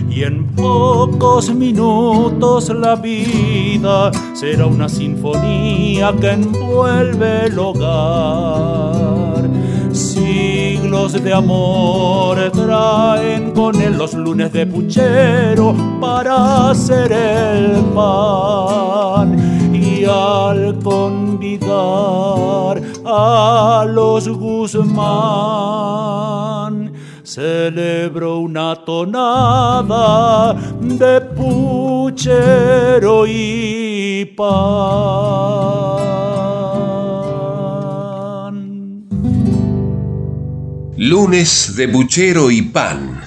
Y 0.09 0.23
en 0.23 0.47
pocos 0.55 1.53
minutos 1.53 2.69
la 2.69 2.95
vida 2.95 4.11
será 4.33 4.65
una 4.65 4.89
sinfonía 4.89 6.11
que 6.19 6.31
envuelve 6.31 7.45
el 7.45 7.59
hogar 7.59 9.22
de 10.93 11.33
amor 11.33 12.37
traen 12.51 13.51
con 13.51 13.81
él 13.81 13.97
los 13.97 14.13
lunes 14.13 14.53
de 14.53 14.67
puchero 14.67 15.75
para 15.99 16.69
hacer 16.69 17.11
el 17.11 17.83
pan. 17.95 19.73
Y 19.73 20.05
al 20.05 20.77
convidar 20.83 22.79
a 23.03 23.87
los 23.89 24.29
Guzmán, 24.29 24.93
celebró 27.23 28.37
una 28.37 28.75
tonada 28.85 30.53
de 30.79 31.21
puchero 31.21 33.25
y 33.25 34.25
pan. 34.37 36.02
Lunes 41.15 41.75
de 41.75 41.85
Buchero 41.85 42.49
y 42.49 42.63
Pan. 42.63 43.21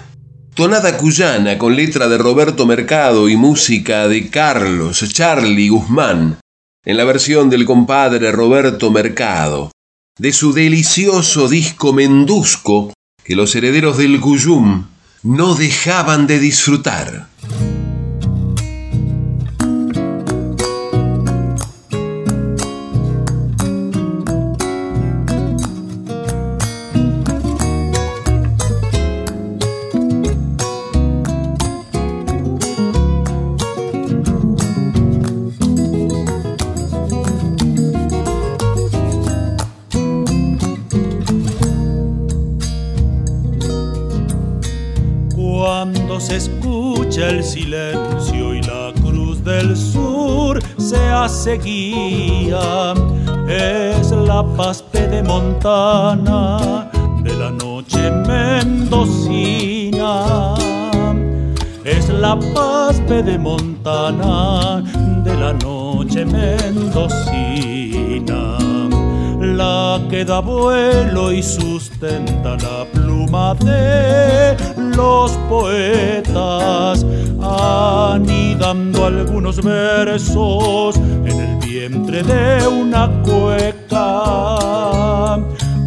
Tonada 0.57 0.97
cuyana 0.97 1.57
con 1.57 1.77
letra 1.77 2.09
de 2.09 2.19
Roberto 2.19 2.67
Mercado 2.67 3.29
y 3.29 3.37
música 3.37 4.09
de 4.09 4.29
Carlos 4.29 5.05
Charlie 5.13 5.69
Guzmán, 5.69 6.41
en 6.85 6.97
la 6.97 7.05
versión 7.05 7.49
del 7.49 7.65
compadre 7.65 8.33
Roberto 8.33 8.91
Mercado, 8.91 9.71
de 10.19 10.33
su 10.33 10.53
delicioso 10.53 11.49
disco 11.49 11.93
Mendusco 11.93 12.93
que 13.23 13.37
los 13.37 13.55
herederos 13.55 13.99
del 13.99 14.19
Guyum 14.19 14.87
no 15.23 15.55
dejaban 15.55 16.27
de 16.27 16.41
disfrutar. 16.41 17.29
Es 53.49 54.11
la 54.11 54.43
paz 54.57 54.83
montana 55.23 56.91
de 57.23 57.33
la 57.35 57.51
noche 57.53 58.11
mendocina. 58.27 60.15
Es 61.85 62.09
la 62.09 62.37
paz 62.53 63.01
montana 63.39 64.83
de 65.23 65.37
la 65.37 65.53
noche 65.53 66.25
mendocina. 66.25 67.07
La 69.41 70.01
que 70.11 70.25
da 70.25 70.41
vuelo 70.41 71.31
y 71.31 71.45
sustenta 71.45 72.57
la 72.57 72.85
pluma 72.93 73.55
de 73.55 74.57
los 74.97 75.33
poetas, 75.49 77.05
anidando 77.41 79.05
algunos 79.05 79.63
versos 79.63 80.97
en 80.97 81.41
el 81.41 81.57
vientre 81.59 82.23
de 82.23 82.67
una 82.67 83.11
cueca, 83.23 84.15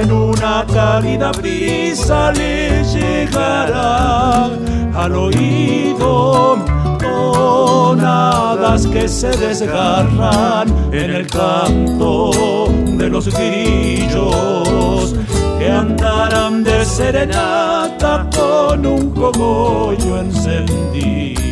En 0.00 0.12
una 0.12 0.64
cálida 0.72 1.32
brisa 1.32 2.32
le 2.32 2.82
llegará 2.84 4.50
al 4.94 5.14
oído 5.14 6.79
tonadas 7.10 8.86
que 8.86 9.08
se 9.08 9.30
desgarran 9.30 10.68
en 10.92 11.10
el 11.10 11.26
canto 11.26 12.30
de 12.98 13.08
los 13.08 13.28
grillos 13.34 15.14
que 15.58 15.70
andarán 15.70 16.64
de 16.64 16.84
serenata 16.84 18.28
con 18.34 18.86
un 18.86 19.10
cogollo 19.10 20.20
encendido. 20.20 21.49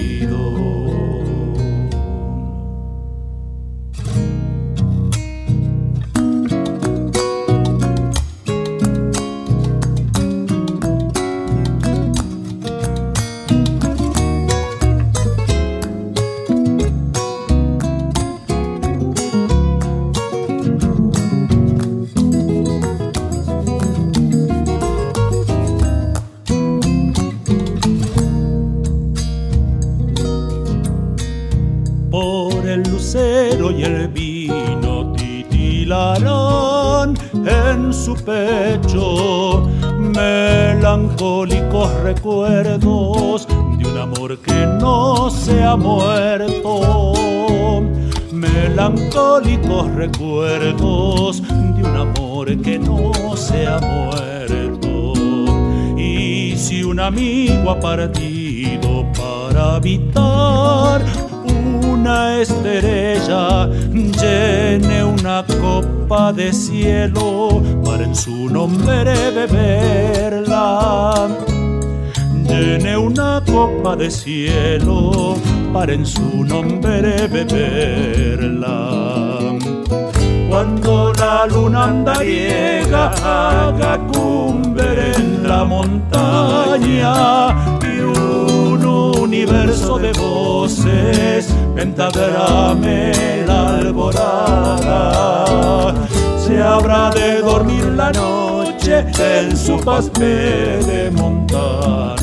Su 38.08 38.24
pecho 38.24 39.68
melancólicos 39.98 41.92
recuerdos 42.02 43.46
de 43.76 43.86
un 43.86 43.98
amor 43.98 44.38
que 44.38 44.66
no 44.80 45.28
se 45.30 45.62
ha 45.62 45.76
muerto. 45.76 47.12
Melancólicos 48.32 49.94
recuerdos 49.94 51.42
de 51.42 51.82
un 51.82 51.96
amor 51.96 52.56
que 52.62 52.78
no 52.78 53.12
se 53.36 53.66
ha 53.66 53.78
muerto. 53.78 55.12
Y 55.98 56.56
si 56.56 56.82
un 56.82 57.00
amigo 57.00 57.70
ha 57.70 57.78
partido 57.78 59.04
para 59.12 59.74
habitar 59.74 61.02
una 61.92 62.40
estrella 62.40 63.68
llene 64.20 65.04
una 65.04 65.44
copa 65.60 66.32
de 66.32 66.52
cielo 66.52 67.62
para 67.84 68.04
en 68.04 68.14
su 68.14 68.48
nombre 68.48 69.30
beberla. 69.30 71.28
Llene 72.44 72.96
una 72.96 73.42
copa 73.46 73.94
de 73.96 74.10
cielo 74.10 75.36
para 75.72 75.92
en 75.92 76.04
su 76.06 76.44
nombre 76.44 77.28
beberla. 77.28 78.90
Cuando 80.48 81.12
la 81.12 81.46
luna 81.46 81.84
anda 81.84 82.22
llega, 82.22 83.10
haga 83.22 83.98
cumbre 84.12 85.14
en 85.14 85.46
la 85.46 85.64
montaña 85.64 87.48
y 87.82 88.00
un 88.00 88.84
universo 88.84 89.98
de 89.98 90.12
voces 90.12 91.54
la. 94.82 95.94
Se 96.44 96.60
habrá 96.60 97.10
de 97.10 97.40
dormir 97.40 97.84
la 97.84 98.10
noche 98.10 99.04
en 99.18 99.56
su 99.56 99.76
de 99.78 101.10
montana. 101.12 102.16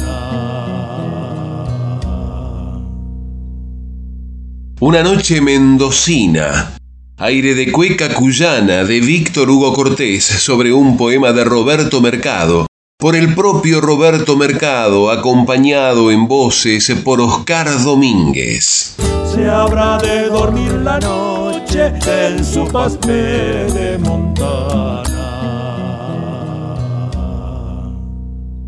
Una 4.82 5.04
noche 5.04 5.40
mendocina. 5.42 6.74
Aire 7.18 7.56
de 7.56 7.72
cueca 7.72 8.14
cuyana 8.14 8.84
de 8.84 9.00
Víctor 9.00 9.50
Hugo 9.50 9.74
Cortés 9.74 10.26
sobre 10.26 10.74
un 10.74 10.98
poema 10.98 11.32
de 11.32 11.46
Roberto 11.46 12.02
Mercado, 12.02 12.68
por 13.00 13.16
el 13.16 13.34
propio 13.34 13.80
Roberto 13.80 14.36
Mercado, 14.36 15.10
acompañado 15.10 16.12
en 16.12 16.28
voces 16.28 16.94
por 17.06 17.22
Oscar 17.22 17.70
Domínguez 17.84 18.98
se 19.36 19.50
habrá 19.50 19.98
de 19.98 20.30
dormir 20.30 20.72
la 20.72 20.98
noche 21.00 21.92
en 22.08 22.44
su 22.44 22.66
paspe 22.72 23.12
de 23.12 23.98
montana. 23.98 25.12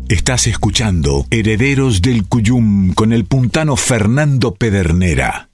Estás 0.08 0.46
escuchando 0.46 1.24
Herederos 1.30 2.02
del 2.02 2.28
Cuyum 2.28 2.92
con 2.92 3.12
el 3.14 3.24
puntano 3.24 3.76
Fernando 3.76 4.54
Pedernera. 4.54 5.48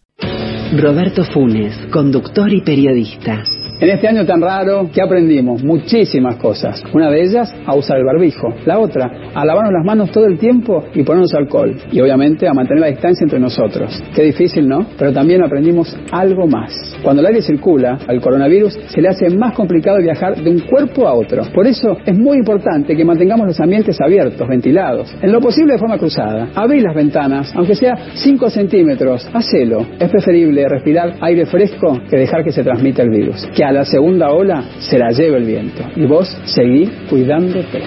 Roberto 0.76 1.22
Funes, 1.32 1.72
conductor 1.92 2.52
y 2.52 2.62
periodista. 2.62 3.44
En 3.80 3.90
este 3.90 4.06
año 4.06 4.24
tan 4.24 4.40
raro, 4.40 4.88
¿qué 4.94 5.02
aprendimos? 5.02 5.64
Muchísimas 5.64 6.36
cosas. 6.36 6.80
Una 6.92 7.10
de 7.10 7.22
ellas, 7.22 7.52
a 7.66 7.74
usar 7.74 7.98
el 7.98 8.04
barbijo. 8.04 8.54
La 8.66 8.78
otra, 8.78 9.10
a 9.34 9.44
lavarnos 9.44 9.72
las 9.72 9.84
manos 9.84 10.12
todo 10.12 10.26
el 10.26 10.38
tiempo 10.38 10.84
y 10.94 11.02
ponernos 11.02 11.34
alcohol. 11.34 11.74
Y 11.90 12.00
obviamente 12.00 12.46
a 12.46 12.54
mantener 12.54 12.82
la 12.82 12.86
distancia 12.86 13.24
entre 13.24 13.40
nosotros. 13.40 14.00
Qué 14.14 14.22
difícil, 14.22 14.68
¿no? 14.68 14.86
Pero 14.96 15.12
también 15.12 15.42
aprendimos 15.42 15.98
algo 16.12 16.46
más. 16.46 16.72
Cuando 17.02 17.20
el 17.20 17.26
aire 17.26 17.42
circula, 17.42 17.98
al 18.06 18.20
coronavirus 18.20 18.78
se 18.86 19.00
le 19.00 19.08
hace 19.08 19.28
más 19.30 19.54
complicado 19.54 19.98
viajar 19.98 20.36
de 20.36 20.50
un 20.50 20.60
cuerpo 20.60 21.08
a 21.08 21.14
otro. 21.14 21.42
Por 21.52 21.66
eso 21.66 21.96
es 22.06 22.16
muy 22.16 22.38
importante 22.38 22.94
que 22.94 23.04
mantengamos 23.04 23.48
los 23.48 23.60
ambientes 23.60 24.00
abiertos, 24.00 24.48
ventilados. 24.48 25.12
En 25.20 25.32
lo 25.32 25.40
posible 25.40 25.72
de 25.72 25.78
forma 25.80 25.98
cruzada. 25.98 26.48
Abrí 26.54 26.80
las 26.80 26.94
ventanas, 26.94 27.52
aunque 27.56 27.74
sea 27.74 27.96
5 28.14 28.50
centímetros. 28.50 29.28
Hacelo. 29.34 29.84
Es 29.98 30.08
preferible 30.10 30.68
respirar 30.68 31.14
aire 31.20 31.44
fresco 31.44 32.00
que 32.08 32.18
dejar 32.18 32.44
que 32.44 32.52
se 32.52 32.62
transmita 32.62 33.02
el 33.02 33.10
virus 33.10 33.48
a 33.64 33.72
la 33.72 33.84
segunda 33.84 34.30
ola 34.30 34.64
se 34.78 34.98
la 34.98 35.10
lleve 35.10 35.38
el 35.38 35.44
viento. 35.44 35.82
Y 35.96 36.06
vos 36.06 36.28
seguí 36.44 36.90
cuidándote. 37.08 37.82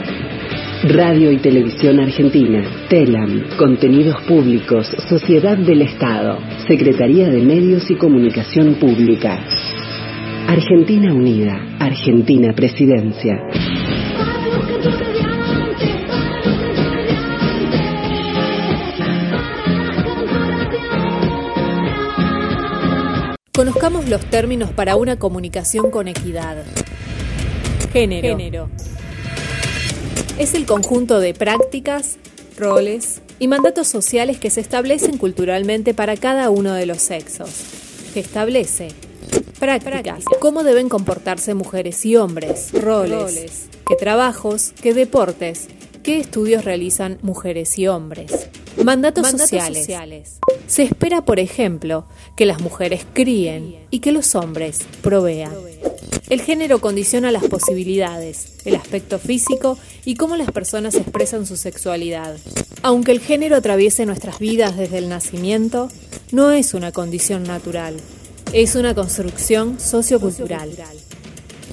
Radio 0.84 1.32
y 1.32 1.38
Televisión 1.38 2.00
Argentina, 2.00 2.64
TELAM, 2.88 3.58
Contenidos 3.58 4.22
Públicos, 4.28 4.88
Sociedad 5.10 5.58
del 5.58 5.82
Estado, 5.82 6.38
Secretaría 6.68 7.30
de 7.30 7.42
Medios 7.42 7.90
y 7.90 7.96
Comunicación 7.96 8.76
Pública. 8.76 9.40
Argentina 10.48 11.14
Unida, 11.14 11.60
Argentina 11.80 12.54
Presidencia. 12.56 13.97
Conozcamos 23.58 24.08
los 24.08 24.24
términos 24.24 24.70
para 24.70 24.98
una 24.98 25.18
comunicación 25.18 25.90
con 25.90 26.08
equidad. 26.08 26.64
Género. 27.92 28.70
Es 30.38 30.54
el 30.54 30.68
conjunto 30.68 31.20
de 31.20 31.34
prácticas, 31.34 32.18
roles 32.56 33.20
y 33.40 33.48
mandatos 33.48 33.88
sociales 33.88 34.38
que 34.40 34.52
se 34.52 34.62
establecen 34.62 35.18
culturalmente 35.18 35.96
para 35.96 36.16
cada 36.18 36.52
uno 36.52 36.74
de 36.74 36.86
los 36.86 37.02
sexos. 37.02 37.50
Que 38.14 38.20
establece 38.20 38.90
prácticas, 39.60 40.24
cómo 40.40 40.62
deben 40.62 40.88
comportarse 40.88 41.56
mujeres 41.56 42.06
y 42.06 42.16
hombres, 42.16 42.70
roles, 42.74 43.70
qué 43.88 43.96
trabajos, 43.96 44.72
qué 44.80 44.94
deportes, 44.94 45.68
qué 46.04 46.20
estudios 46.20 46.64
realizan 46.64 47.18
mujeres 47.24 47.80
y 47.80 47.88
hombres. 47.88 48.50
Mandatos, 48.84 49.30
sociales. 49.30 49.88
Se 50.68 50.84
espera, 50.84 51.24
por 51.24 51.40
ejemplo, 51.40 52.06
que 52.36 52.46
las 52.46 52.62
mujeres 52.62 53.06
críen 53.14 53.76
y 53.90 54.00
que 54.00 54.12
los 54.12 54.36
hombres 54.36 54.86
provean. 55.02 55.54
El 56.30 56.42
género 56.42 56.80
condiciona 56.80 57.32
las 57.32 57.46
posibilidades, 57.46 58.58
el 58.66 58.76
aspecto 58.76 59.18
físico 59.18 59.78
y 60.04 60.16
cómo 60.16 60.36
las 60.36 60.52
personas 60.52 60.96
expresan 60.96 61.46
su 61.46 61.56
sexualidad. 61.56 62.38
Aunque 62.82 63.12
el 63.12 63.22
género 63.22 63.56
atraviese 63.56 64.06
nuestras 64.06 64.38
vidas 64.40 64.76
desde 64.76 64.98
el 64.98 65.08
nacimiento, 65.08 65.90
no 66.32 66.52
es 66.52 66.74
una 66.74 66.92
condición 66.92 67.44
natural, 67.44 67.96
es 68.52 68.76
una 68.76 68.94
construcción 68.94 69.80
sociocultural. 69.80 70.72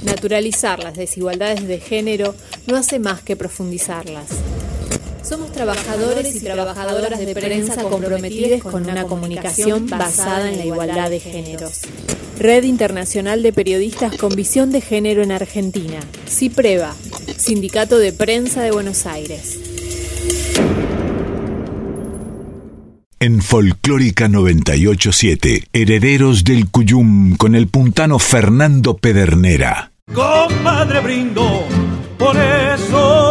Naturalizar 0.04 0.82
las 0.82 0.96
desigualdades 0.96 1.66
de 1.66 1.80
género 1.80 2.34
no 2.66 2.76
hace 2.76 2.98
más 2.98 3.22
que 3.22 3.36
profundizarlas. 3.36 4.28
Somos 5.24 5.52
trabajadores 5.52 6.36
y 6.36 6.40
trabajadoras 6.40 7.18
de 7.18 7.34
prensa 7.34 7.82
comprometidos 7.82 8.62
con 8.62 8.88
una 8.88 9.04
comunicación 9.04 9.86
basada 9.88 10.50
en 10.50 10.58
la 10.58 10.66
igualdad 10.66 11.08
de 11.08 11.18
géneros. 11.18 11.80
Red 12.38 12.64
Internacional 12.64 13.42
de 13.42 13.52
Periodistas 13.52 14.16
con 14.16 14.34
Visión 14.34 14.70
de 14.70 14.82
Género 14.82 15.22
en 15.22 15.32
Argentina. 15.32 15.98
CIPREVA, 16.28 16.94
Sindicato 17.38 17.98
de 17.98 18.12
Prensa 18.12 18.62
de 18.62 18.72
Buenos 18.72 19.06
Aires. 19.06 19.60
En 23.18 23.40
Folclórica 23.40 24.28
987, 24.28 25.68
Herederos 25.72 26.44
del 26.44 26.68
Cuyum 26.70 27.36
con 27.36 27.54
el 27.54 27.68
puntano 27.68 28.18
Fernando 28.18 28.98
Pedernera. 28.98 29.92
Compadre 30.12 31.00
brindo 31.00 31.64
por 32.18 32.36
eso 32.36 33.23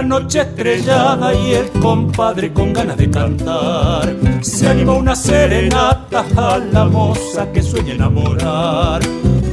Noche 0.02 0.42
estrellada 0.42 1.34
y 1.34 1.54
el 1.54 1.70
compadre 1.82 2.52
con 2.52 2.74
ganas 2.74 2.98
de 2.98 3.10
cantar 3.10 4.16
se 4.42 4.68
animó 4.68 4.96
una 4.96 5.16
serenata 5.16 6.26
a 6.38 6.58
la 6.58 6.86
moza 6.86 7.52
que 7.52 7.62
sueña 7.62 7.94
enamorar. 7.94 9.02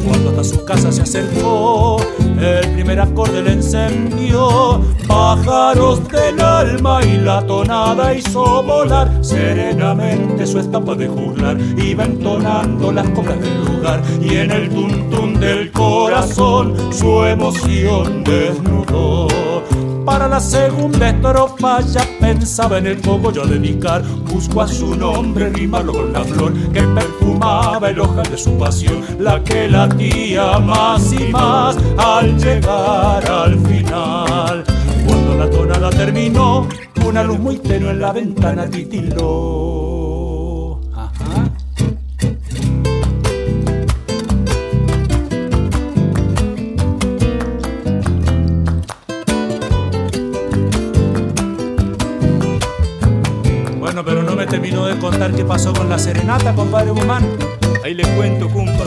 Cuando 0.04 0.30
hasta 0.30 0.44
su 0.44 0.64
casa 0.64 0.92
se 0.92 1.02
acercó, 1.02 1.96
el 2.40 2.68
primer 2.72 3.00
acorde 3.00 3.42
le 3.42 3.52
encendió. 3.52 4.80
Pájaros 5.06 6.06
del 6.08 6.40
alma 6.40 7.00
y 7.04 7.18
la 7.18 7.46
tonada 7.46 8.14
hizo 8.14 8.62
volar 8.62 9.10
serenamente 9.22 10.46
su 10.46 10.58
estampa 10.58 10.94
de 10.94 11.08
juglar. 11.08 11.56
Iba 11.76 12.04
entonando 12.04 12.92
las 12.92 13.08
coplas 13.10 13.40
del 13.40 13.64
lugar 13.64 14.02
y 14.20 14.36
en 14.36 14.50
el 14.50 14.68
tuntún 14.68 15.40
del 15.40 15.70
corazón 15.72 16.74
su 16.92 17.24
emoción 17.24 18.24
desnudó 18.24 19.51
para 20.04 20.28
la 20.28 20.40
segunda 20.40 21.10
estrofa 21.10 21.80
ya 21.80 22.06
pensaba 22.20 22.78
en 22.78 22.86
el 22.86 23.00
cogollo 23.00 23.42
a 23.42 23.46
dedicar. 23.46 24.02
Busco 24.30 24.62
a 24.62 24.68
su 24.68 24.94
nombre 24.96 25.50
rimarlo 25.50 25.92
con 25.92 26.12
la 26.12 26.24
flor 26.24 26.52
que 26.72 26.82
perfumaba 26.82 27.90
el 27.90 28.00
ojal 28.00 28.30
de 28.30 28.38
su 28.38 28.56
pasión, 28.58 29.04
la 29.18 29.42
que 29.42 29.68
latía 29.68 30.58
más 30.58 31.12
y 31.12 31.30
más 31.30 31.76
al 31.98 32.38
llegar 32.38 33.30
al 33.30 33.58
final. 33.60 34.64
Cuando 35.06 35.34
la 35.36 35.50
tonada 35.50 35.90
terminó, 35.90 36.66
una 37.06 37.22
luz 37.22 37.38
muy 37.38 37.56
tenue 37.58 37.90
en 37.90 38.00
la 38.00 38.12
ventana 38.12 38.68
titiló. 38.68 39.91
Terminó 54.62 54.86
de 54.86 54.96
contar 55.00 55.34
qué 55.34 55.44
pasó 55.44 55.72
con 55.72 55.88
la 55.88 55.98
serenata, 55.98 56.54
compadre 56.54 56.92
Guzmán. 56.92 57.24
Ahí 57.84 57.94
le 57.94 58.04
cuento, 58.14 58.48
cumpa. 58.48 58.84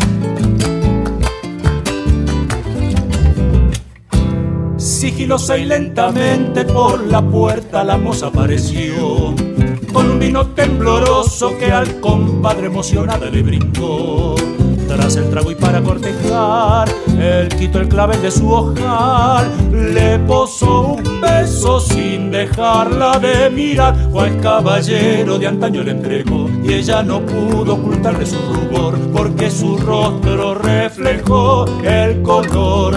Sigilosa 4.77 5.57
y 5.57 5.65
lentamente 5.65 6.63
por 6.63 7.05
la 7.05 7.21
puerta 7.21 7.83
la 7.83 7.97
moza 7.97 8.27
apareció 8.27 9.35
con 9.91 10.11
un 10.11 10.19
vino 10.19 10.47
tembloroso 10.47 11.57
que 11.57 11.69
al 11.69 11.99
compadre 11.99 12.67
emocionado 12.67 13.29
le 13.29 13.43
brincó. 13.43 14.35
Tras 14.95 15.17
el 15.17 15.29
trago 15.29 15.51
y 15.51 15.55
para 15.55 15.81
cortejar, 15.81 16.87
él 17.19 17.49
quitó 17.49 17.81
el 17.81 17.89
clavel 17.89 18.21
de 18.21 18.31
su 18.31 18.49
ojal, 18.49 19.51
le 19.93 20.17
posó 20.19 20.93
un 20.93 21.19
beso 21.19 21.81
sin 21.81 22.31
dejarla 22.31 23.19
de 23.19 23.49
mirar. 23.49 23.93
Cual 24.09 24.39
caballero 24.39 25.37
de 25.37 25.47
antaño 25.47 25.83
le 25.83 25.91
entregó 25.91 26.49
y 26.63 26.75
ella 26.75 27.03
no 27.03 27.19
pudo 27.19 27.73
ocultarle 27.73 28.25
su 28.25 28.37
rubor, 28.37 28.97
porque 29.11 29.51
su 29.51 29.77
rostro 29.77 30.55
reflejó 30.55 31.65
el 31.83 32.21
color 32.21 32.94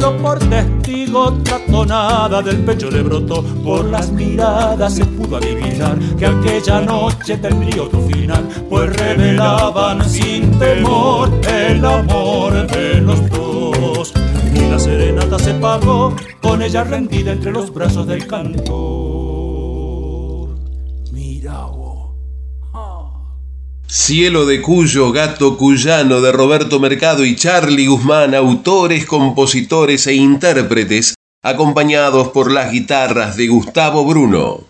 por 0.00 0.38
testigo, 0.40 1.26
otra 1.26 1.60
tonada 1.70 2.42
del 2.42 2.58
pecho 2.64 2.90
le 2.90 3.02
brotó. 3.02 3.42
Por 3.42 3.84
las 3.84 4.10
miradas 4.10 4.94
se 4.94 5.04
pudo 5.04 5.36
adivinar 5.36 5.96
que 6.18 6.26
aquella 6.26 6.80
noche 6.80 7.36
tendría 7.36 7.82
otro 7.82 8.00
final, 8.00 8.44
pues 8.68 8.96
revelaban 8.96 10.04
sin 10.08 10.58
temor 10.58 11.30
el 11.48 11.84
amor 11.84 12.66
de 12.66 13.00
los 13.00 13.30
dos. 13.30 14.12
Y 14.54 14.58
la 14.68 14.78
serenata 14.78 15.38
se 15.38 15.54
pagó 15.54 16.14
con 16.42 16.62
ella 16.62 16.82
rendida 16.82 17.32
entre 17.32 17.52
los 17.52 17.72
brazos 17.72 18.06
del 18.06 18.26
cantor. 18.26 19.44
Cielo 23.86 24.46
de 24.46 24.60
Cuyo, 24.60 25.12
Gato 25.12 25.56
Cuyano 25.56 26.20
de 26.20 26.32
Roberto 26.32 26.80
Mercado 26.80 27.24
y 27.24 27.36
Charlie 27.36 27.86
Guzmán, 27.86 28.34
autores, 28.34 29.06
compositores 29.06 30.06
e 30.06 30.14
intérpretes, 30.14 31.14
acompañados 31.42 32.28
por 32.28 32.50
las 32.50 32.72
guitarras 32.72 33.36
de 33.36 33.46
Gustavo 33.48 34.04
Bruno. 34.04 34.64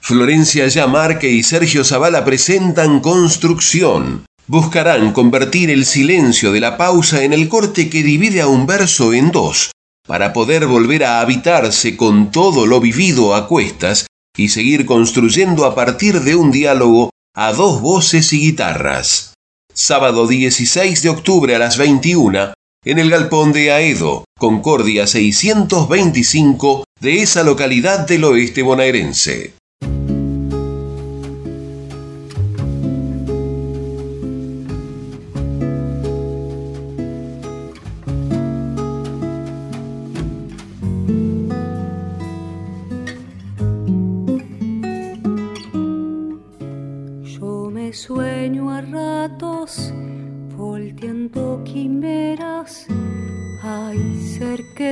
Florencia 0.00 0.68
Yamarque 0.68 1.30
y 1.30 1.42
Sergio 1.42 1.82
Zavala 1.82 2.24
presentan 2.24 3.00
Construcción. 3.00 4.24
Buscarán 4.46 5.12
convertir 5.12 5.70
el 5.70 5.84
silencio 5.84 6.52
de 6.52 6.60
la 6.60 6.76
pausa 6.76 7.24
en 7.24 7.32
el 7.32 7.48
corte 7.48 7.90
que 7.90 8.04
divide 8.04 8.42
a 8.42 8.46
un 8.46 8.66
verso 8.66 9.12
en 9.12 9.32
dos, 9.32 9.72
para 10.06 10.32
poder 10.32 10.66
volver 10.68 11.02
a 11.02 11.20
habitarse 11.20 11.96
con 11.96 12.30
todo 12.30 12.66
lo 12.66 12.80
vivido 12.80 13.34
a 13.34 13.48
cuestas 13.48 14.06
y 14.36 14.50
seguir 14.50 14.86
construyendo 14.86 15.64
a 15.64 15.74
partir 15.74 16.20
de 16.20 16.36
un 16.36 16.52
diálogo 16.52 17.10
a 17.36 17.52
dos 17.52 17.82
voces 17.82 18.32
y 18.32 18.40
guitarras. 18.40 19.34
Sábado 19.74 20.26
16 20.26 21.02
de 21.02 21.10
octubre 21.10 21.54
a 21.54 21.58
las 21.58 21.76
21 21.76 22.54
en 22.82 22.98
el 22.98 23.10
Galpón 23.10 23.52
de 23.52 23.72
Aedo, 23.72 24.24
Concordia 24.38 25.06
625 25.06 26.84
de 26.98 27.20
esa 27.20 27.42
localidad 27.42 28.06
del 28.06 28.24
oeste 28.24 28.62
bonaerense. 28.62 29.52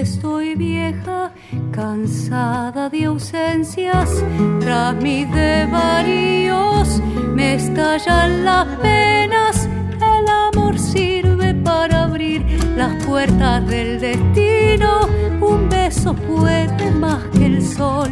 Estoy 0.01 0.55
vieja, 0.55 1.33
cansada 1.73 2.89
de 2.89 3.05
ausencias, 3.05 4.25
tras 4.61 4.95
mis 4.97 5.31
desvaríos 5.33 7.01
me 7.35 7.55
estallan 7.55 8.45
las 8.45 8.67
penas. 8.79 9.69
El 9.95 10.29
amor 10.29 10.79
sirve 10.79 11.55
para 11.55 12.05
abrir 12.05 12.45
las 12.77 13.05
puertas 13.05 13.67
del 13.67 14.01
destino. 14.01 15.09
Un 15.41 15.69
beso 15.69 16.15
puede 16.15 16.91
más 16.93 17.23
que 17.33 17.47
el 17.47 17.63
sol, 17.63 18.11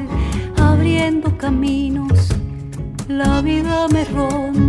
abriendo 0.56 1.36
caminos. 1.36 2.28
La 3.08 3.40
vida 3.40 3.88
me 3.88 4.04
ronda, 4.04 4.61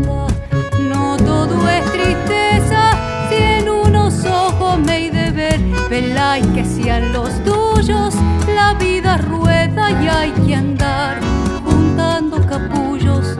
Vela 6.34 6.40
y 6.40 6.54
que 6.54 6.66
sean 6.66 7.14
los 7.14 7.30
tuyos, 7.44 8.16
la 8.56 8.74
vida 8.74 9.18
rueda 9.18 9.92
y 9.92 10.08
hay 10.08 10.32
que 10.32 10.56
andar 10.56 11.20
juntando 11.64 12.44
capullos. 12.48 13.38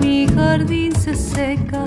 Mi 0.00 0.26
jardín 0.26 0.94
se 0.94 1.14
seca, 1.14 1.84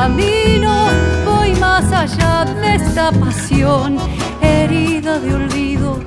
camino, 0.00 0.88
voy 1.26 1.52
más 1.56 1.92
allá 1.92 2.46
de 2.46 2.76
esta 2.76 3.12
pasión, 3.12 3.98
herida 4.40 5.18
de 5.18 5.34
olvido, 5.34 6.02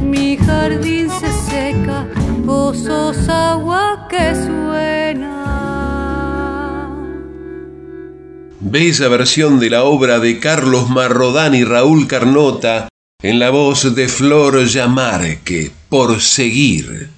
mi 0.00 0.36
jardín 0.36 1.08
se 1.10 1.32
seca, 1.50 2.06
pozos 2.46 3.28
agua 3.28 4.06
que 4.08 4.36
suena. 4.36 5.32
Bella 8.60 9.08
versión 9.08 9.58
de 9.58 9.70
la 9.70 9.82
obra 9.82 10.20
de 10.20 10.38
Carlos 10.38 10.88
Marrodán 10.88 11.56
y 11.56 11.64
Raúl 11.64 12.06
Carnota 12.06 12.86
en 13.20 13.40
la 13.40 13.50
voz 13.50 13.96
de 13.96 14.06
Flor 14.06 14.64
Yamarque, 14.64 15.72
por 15.88 16.20
seguir. 16.20 17.10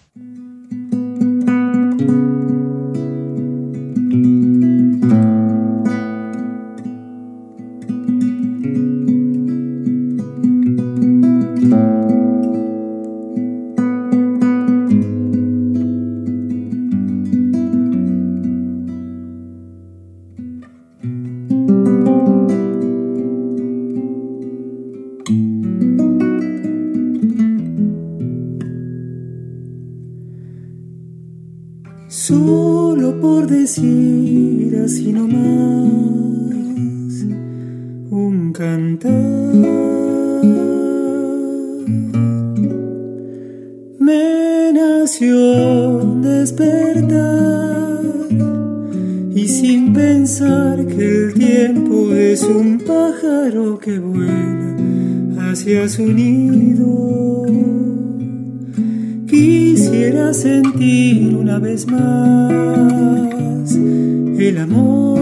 Vez 61.77 61.87
más 61.89 63.75
el 63.75 64.59
amor 64.59 65.19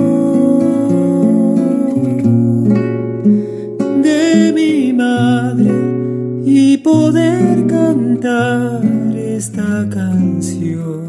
de 4.03 4.53
mi 4.55 4.93
madre 4.93 5.73
y 6.45 6.77
poder 6.77 7.67
cantar 7.67 8.83
esta 9.17 9.89
canción 9.91 11.09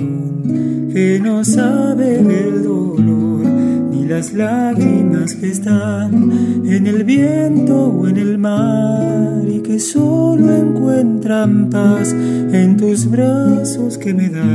que 0.91 1.19
no 1.23 1.45
sabe 1.45 2.21
el 2.21 2.63
dolor 2.63 3.45
ni 3.91 4.05
las 4.07 4.33
lágrimas 4.33 5.35
que 5.35 5.51
están 5.51 6.63
en 6.65 6.87
el 6.87 7.03
viento 7.03 7.89
o 7.89 8.07
en 8.07 8.17
el 8.17 8.39
mar 8.39 9.43
y 9.47 9.59
que 9.59 9.79
solo 9.79 10.55
encuentran 10.55 11.69
paz 11.69 12.13
en 12.13 12.77
tus 12.77 13.07
brazos 13.11 13.99
que 13.99 14.11
me 14.11 14.29
dan 14.29 14.54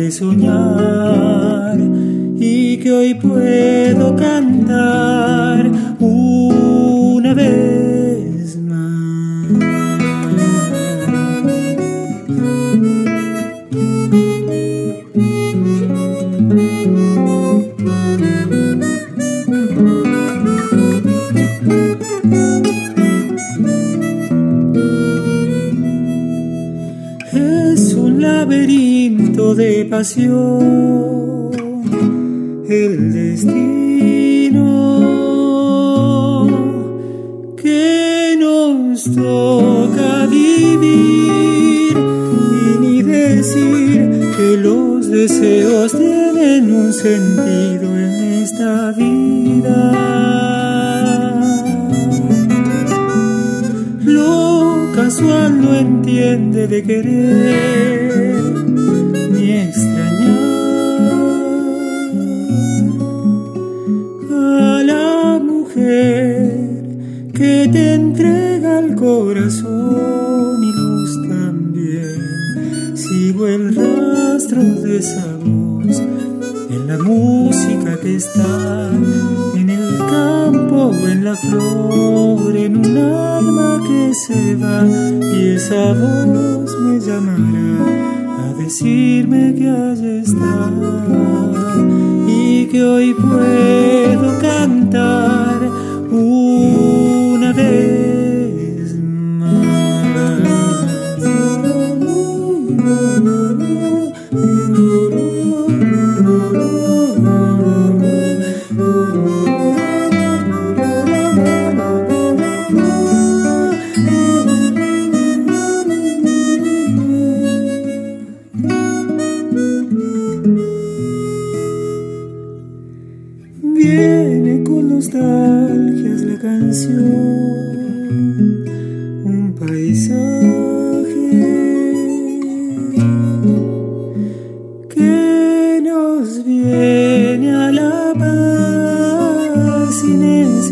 그 0.00 0.10
소녀 0.10 0.89
de 29.54 29.84
pasión, 29.86 31.50
el 32.68 33.12
destino 33.12 34.66
que 37.60 38.36
nos 38.38 39.04
toca 39.04 40.26
vivir 40.26 41.96
y 41.96 42.78
ni 42.80 43.02
decir 43.02 44.30
que 44.36 44.56
los 44.56 45.08
deseos 45.08 45.92
tienen 45.92 46.72
un 46.72 46.92
sentido 46.92 47.96
en 47.98 48.42
esta 48.42 48.92
vida. 48.92 50.59
Casual 55.10 55.60
no 55.60 55.74
entiende 55.74 56.68
de 56.68 56.84
querer 56.84 57.50
que 67.34 67.68
te 67.72 67.94
entrega 67.94 68.78
el 68.78 68.94
corazón 68.94 70.62
y 70.62 70.72
luz 70.72 71.28
también. 71.28 72.96
Sigo 72.96 73.48
el 73.48 73.74
rastro 73.74 74.62
de 74.62 74.98
esa 74.98 75.26
voz 75.44 75.98
en 76.70 76.86
la 76.86 76.98
música 76.98 77.98
que 78.00 78.14
está 78.14 78.90
en 81.08 81.24
la 81.24 81.36
flor, 81.36 82.56
en 82.56 82.76
un 82.76 82.96
alma 82.96 83.80
que 83.86 84.12
se 84.14 84.56
va 84.56 84.84
y 84.86 85.48
esa 85.56 85.92
voz 85.92 86.76
me 86.80 87.00
llamará 87.00 88.46
a 88.46 88.54
decirme 88.54 89.54
que 89.54 89.68
allí 89.68 90.22
está 90.24 90.70
y 92.26 92.66
que 92.66 92.82
hoy 92.82 93.14
puedo 93.14 94.38
cantar 94.40 95.49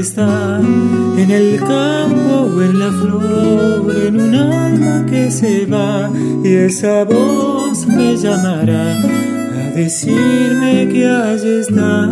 está 0.00 0.60
en 0.60 1.30
el 1.30 1.58
campo 1.58 2.48
o 2.54 2.62
en 2.62 2.78
la 2.78 2.90
flor, 2.90 4.06
en 4.06 4.20
un 4.20 4.34
alma 4.34 5.06
que 5.06 5.30
se 5.30 5.66
va 5.66 6.10
y 6.44 6.54
esa 6.54 7.04
voz 7.04 7.86
me 7.86 8.16
llamará 8.16 8.96
a 8.98 9.70
decirme 9.74 10.88
que 10.92 11.06
allí 11.06 11.60
está 11.60 12.08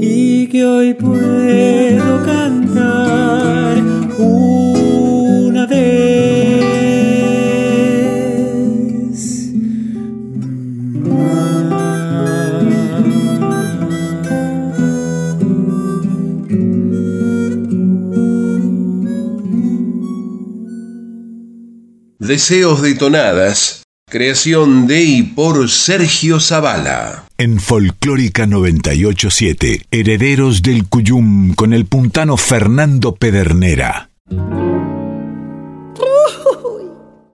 y 0.00 0.46
que 0.46 0.64
hoy 0.64 0.94
puedo 0.94 2.24
cantar 2.24 3.82
una 4.18 5.66
vez. 5.66 6.33
Deseos 22.26 22.80
de 22.80 22.94
tonadas, 22.94 23.82
creación 24.08 24.86
de 24.86 25.02
y 25.02 25.22
por 25.24 25.68
Sergio 25.68 26.40
Zavala. 26.40 27.26
En 27.36 27.60
Folclórica 27.60 28.46
987, 28.46 29.82
Herederos 29.90 30.62
del 30.62 30.88
Cuyum 30.88 31.52
con 31.52 31.74
el 31.74 31.84
puntano 31.84 32.38
Fernando 32.38 33.14
Pedernera. 33.14 34.08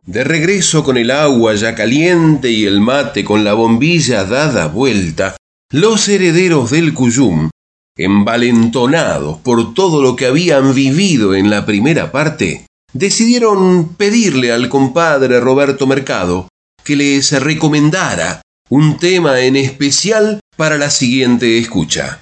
De 0.05 0.25
regreso 0.25 0.83
con 0.83 0.97
el 0.97 1.13
agua 1.13 1.55
ya 1.55 1.77
caliente 1.77 2.51
y 2.51 2.65
el 2.65 2.81
mate 2.81 3.23
con 3.23 3.45
la 3.45 3.55
bombilla 3.55 4.25
dada 4.25 4.67
vuelta, 4.67 5.37
los 5.71 6.09
herederos 6.09 6.73
del 6.73 6.95
Cuyum, 6.95 7.51
envalentonados 7.97 9.39
por 9.39 9.73
todo 9.73 10.03
lo 10.03 10.17
que 10.17 10.27
habían 10.27 10.75
vivido 10.75 11.37
en 11.37 11.49
la 11.49 11.65
primera 11.65 12.11
parte, 12.11 12.67
decidieron 12.93 13.95
pedirle 13.97 14.53
al 14.53 14.69
compadre 14.69 15.41
Roberto 15.41 15.87
Mercado 15.87 16.49
que 16.85 16.97
les 16.97 17.41
recomendara 17.43 18.43
un 18.69 18.97
tema 18.99 19.41
en 19.41 19.57
especial 19.57 20.41
para 20.57 20.79
la 20.79 20.91
siguiente 20.91 21.59
escucha. 21.59 22.21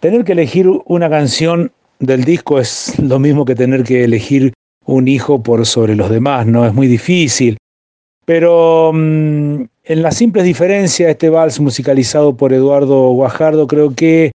Tener 0.00 0.24
que 0.24 0.32
elegir 0.32 0.68
una 0.86 1.10
canción 1.10 1.72
del 1.98 2.24
disco 2.24 2.58
es 2.58 2.98
lo 2.98 3.18
mismo 3.18 3.44
que 3.44 3.54
tener 3.54 3.84
que 3.84 4.04
elegir 4.04 4.52
un 4.86 5.08
hijo 5.08 5.42
por 5.42 5.66
sobre 5.66 5.94
los 5.94 6.10
demás, 6.10 6.46
¿no? 6.46 6.66
Es 6.66 6.72
muy 6.72 6.86
difícil. 6.86 7.58
Pero 8.24 8.92
mm, 8.94 9.62
en 9.84 10.02
las 10.02 10.16
simples 10.16 10.44
diferencias, 10.44 11.10
este 11.10 11.28
vals 11.28 11.60
musicalizado 11.60 12.36
por 12.36 12.52
Eduardo 12.52 13.10
Guajardo 13.10 13.66
creo 13.66 13.94
que 13.94 14.32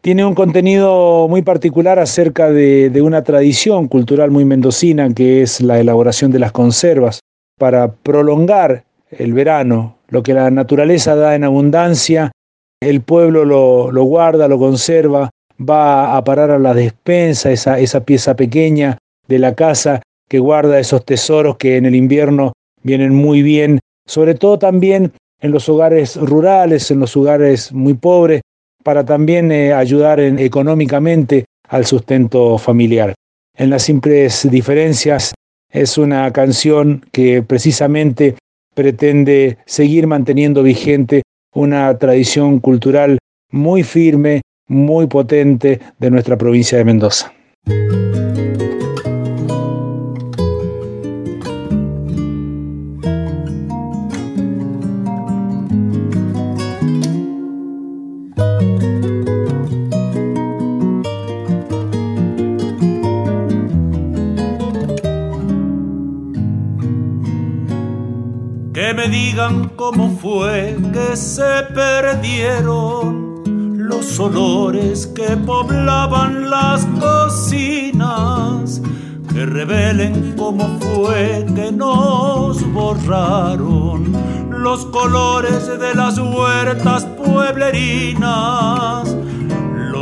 tiene 0.00 0.24
un 0.24 0.34
contenido 0.34 1.28
muy 1.28 1.42
particular 1.42 1.98
acerca 1.98 2.50
de, 2.50 2.90
una 3.02 3.22
tradición 3.22 3.88
cultural 3.88 4.30
muy 4.30 4.44
mendocina, 4.44 5.12
que 5.12 5.42
es 5.42 5.60
la 5.60 5.78
elaboración 5.78 6.30
de 6.30 6.38
las 6.38 6.52
conservas, 6.52 7.20
para 7.58 7.92
prolongar 7.92 8.84
el 9.10 9.34
verano, 9.34 9.98
lo 10.08 10.22
que 10.22 10.34
la 10.34 10.50
naturaleza 10.50 11.14
da 11.14 11.34
en 11.34 11.44
abundancia, 11.44 12.32
el 12.80 13.02
pueblo 13.02 13.44
lo, 13.44 13.92
lo 13.92 14.04
guarda, 14.04 14.48
lo 14.48 14.58
conserva, 14.58 15.30
va 15.60 16.16
a 16.16 16.24
parar 16.24 16.50
a 16.50 16.58
la 16.58 16.72
despensa, 16.72 17.50
esa, 17.50 17.78
esa 17.78 18.00
pieza 18.00 18.34
pequeña 18.34 18.96
de 19.28 19.38
la 19.38 19.54
casa 19.54 20.00
que 20.28 20.38
guarda 20.38 20.78
esos 20.78 21.04
tesoros 21.04 21.56
que 21.56 21.76
en 21.76 21.84
el 21.84 21.94
invierno 21.94 22.52
vienen 22.82 23.14
muy 23.14 23.42
bien, 23.42 23.80
sobre 24.06 24.34
todo 24.34 24.58
también 24.58 25.12
en 25.40 25.52
los 25.52 25.68
hogares 25.68 26.16
rurales, 26.16 26.90
en 26.90 27.00
los 27.00 27.16
hogares 27.16 27.72
muy 27.72 27.94
pobres, 27.94 28.40
para 28.82 29.04
también 29.04 29.52
eh, 29.52 29.72
ayudar 29.72 30.20
en, 30.20 30.38
económicamente 30.38 31.44
al 31.68 31.86
sustento 31.86 32.58
familiar. 32.58 33.14
En 33.56 33.70
las 33.70 33.82
simples 33.82 34.48
diferencias 34.50 35.34
es 35.70 35.98
una 35.98 36.30
canción 36.32 37.04
que 37.12 37.42
precisamente 37.42 38.36
pretende 38.74 39.58
seguir 39.66 40.06
manteniendo 40.06 40.62
vigente 40.62 41.22
una 41.54 41.96
tradición 41.98 42.60
cultural 42.60 43.18
muy 43.50 43.82
firme, 43.82 44.42
muy 44.68 45.06
potente 45.06 45.80
de 45.98 46.10
nuestra 46.10 46.36
provincia 46.36 46.78
de 46.78 46.84
Mendoza. 46.84 47.32
Me 69.00 69.08
digan 69.08 69.70
cómo 69.76 70.10
fue 70.20 70.76
que 70.92 71.16
se 71.16 71.62
perdieron 71.74 73.42
los 73.88 74.20
olores 74.20 75.06
que 75.06 75.38
poblaban 75.38 76.50
las 76.50 76.84
cocinas, 77.00 78.82
que 79.32 79.46
revelen 79.46 80.34
cómo 80.36 80.78
fue 80.80 81.46
que 81.54 81.72
nos 81.72 82.62
borraron 82.74 84.12
los 84.50 84.84
colores 84.86 85.66
de 85.66 85.94
las 85.94 86.18
huertas 86.18 87.06
pueblerinas 87.24 89.16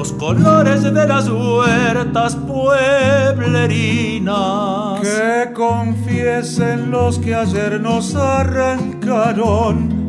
los 0.08 0.18
colores 0.18 0.82
de 0.82 1.06
las 1.06 1.28
huertas 1.28 2.36
pueblerinas. 2.36 5.00
Que 5.00 5.52
confiesen 5.52 6.90
los 6.90 7.18
que 7.18 7.34
ayer 7.34 7.78
nos 7.80 8.14
arrancaron 8.14 10.08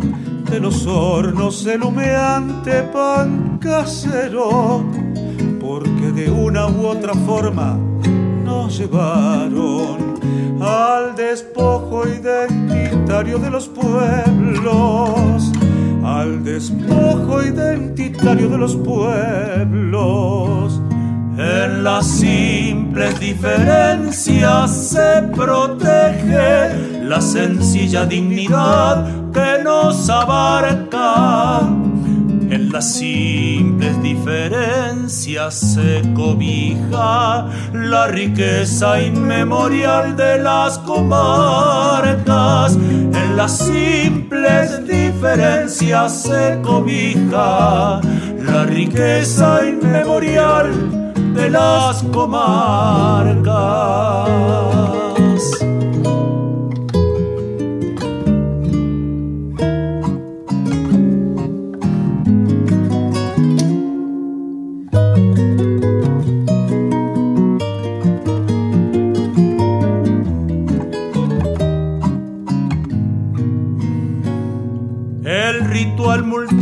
de 0.50 0.60
los 0.60 0.86
hornos 0.86 1.66
el 1.66 1.82
humeante 1.84 2.84
pan 2.84 3.58
casero, 3.60 4.84
porque 5.60 6.12
de 6.14 6.32
una 6.32 6.68
u 6.68 6.88
otra 6.88 7.14
forma 7.14 7.78
nos 8.44 8.78
llevaron 8.78 10.18
al 10.62 11.16
despojo 11.16 12.04
identitario 12.08 13.40
de 13.40 13.50
los 13.50 13.68
pueblos 13.68 15.52
al 16.04 16.44
despojo 16.44 17.44
identitario 17.44 18.50
de 18.50 18.58
los 18.58 18.76
pueblos. 18.76 20.82
En 21.38 21.84
las 21.84 22.06
simples 22.06 23.20
diferencias 23.20 24.72
se 24.72 25.22
protege 25.34 27.04
la 27.04 27.22
sencilla 27.22 28.06
dignidad 28.06 29.32
que 29.32 29.64
nos 29.64 30.10
abarca. 30.10 31.79
En 32.52 32.72
las 32.72 32.96
simples 32.96 34.02
diferencias 34.02 35.54
se 35.54 36.02
cobija 36.16 37.48
la 37.74 38.08
riqueza 38.08 39.00
inmemorial 39.00 40.18
de 40.18 40.40
las 40.40 40.80
comarcas. 40.80 42.76
En 42.76 43.38
las 43.38 43.56
simples 43.56 44.84
diferencias 44.88 46.24
se 46.24 46.60
cobija 46.64 48.02
la 48.02 48.66
riqueza 48.66 49.68
inmemorial 49.68 51.14
de 51.36 51.52
las 51.52 52.02
comarcas. 52.12 53.50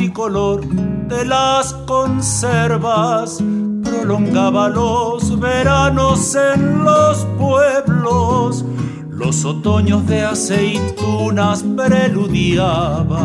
Multicolor 0.08 0.66
de 1.08 1.26
las 1.26 1.74
conservas 1.86 3.44
prolongaba 3.84 4.70
los 4.70 5.38
veranos 5.40 6.34
en 6.36 6.84
los 6.84 7.26
pueblos. 7.38 8.64
Los 9.10 9.44
otoños 9.44 10.08
de 10.08 10.24
aceitunas 10.24 11.64
preludiaban 11.76 13.18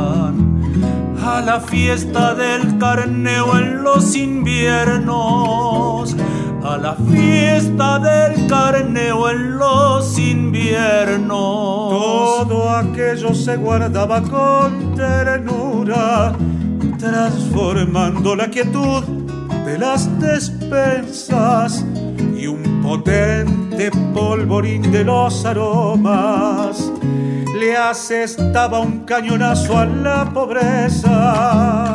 a 1.24 1.41
la 1.41 1.61
fiesta 1.61 2.35
del 2.35 2.78
carneo 2.78 3.57
en 3.59 3.85
los 3.85 4.16
inviernos, 4.16 5.07
a 6.64 6.78
la 6.78 6.95
fiesta 6.95 8.01
del 8.01 8.49
carneo 8.49 9.30
en 9.30 9.59
los 9.59 10.18
inviernos. 10.18 11.28
Todo 11.28 12.70
aquello 12.70 13.33
se 13.35 13.57
guardaba 13.57 14.20
con 14.22 14.97
ternura, 14.97 16.33
transformando 17.03 18.37
la 18.37 18.49
quietud 18.49 19.03
de 19.67 19.77
las 19.77 20.09
despensas 20.21 21.85
y 22.39 22.47
un 22.47 22.81
potente 22.81 23.91
polvorín 24.15 24.93
de 24.93 25.03
los 25.03 25.45
aromas 25.45 26.93
le 27.59 27.77
asestaba 27.77 28.79
un 28.79 29.01
cañonazo 29.01 29.79
a 29.79 29.87
la 29.87 30.31
pobreza. 30.33 31.93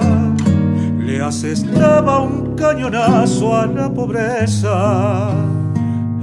Le 1.00 1.22
asestaba 1.22 2.20
un 2.20 2.56
cañonazo 2.56 3.56
a 3.56 3.66
la 3.66 3.90
pobreza. 3.90 5.57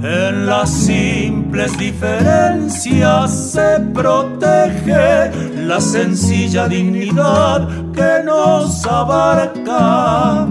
En 0.03 0.45
las 0.45 0.69
simples 0.69 1.77
diferencias 1.77 3.51
se 3.51 3.79
protege 3.93 5.31
la 5.65 5.79
sencilla 5.79 6.67
dignidad 6.67 7.67
que 7.93 8.23
nos 8.23 8.85
abarca 8.85 10.47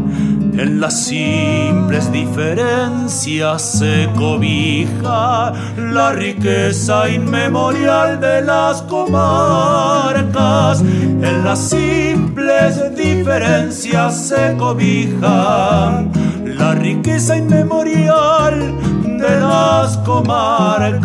en 0.57 0.81
las 0.81 1.07
simples 1.07 2.13
diferencias 2.13 3.61
se 3.61 4.09
cobija 4.15 5.53
la 5.77 6.13
riqueza 6.13 7.09
inmemorial 7.09 8.21
de 8.21 8.41
las 8.43 8.83
comarcas. 8.83 10.81
En 10.81 11.45
las 11.45 11.59
simples 11.59 12.95
diferencias 12.95 14.29
se 14.29 14.55
cobija 14.57 16.05
la 16.45 16.75
riqueza 16.77 17.37
inmemorial 17.37 18.77
de 19.19 19.41
las 19.41 19.97
comarcas. 19.99 21.05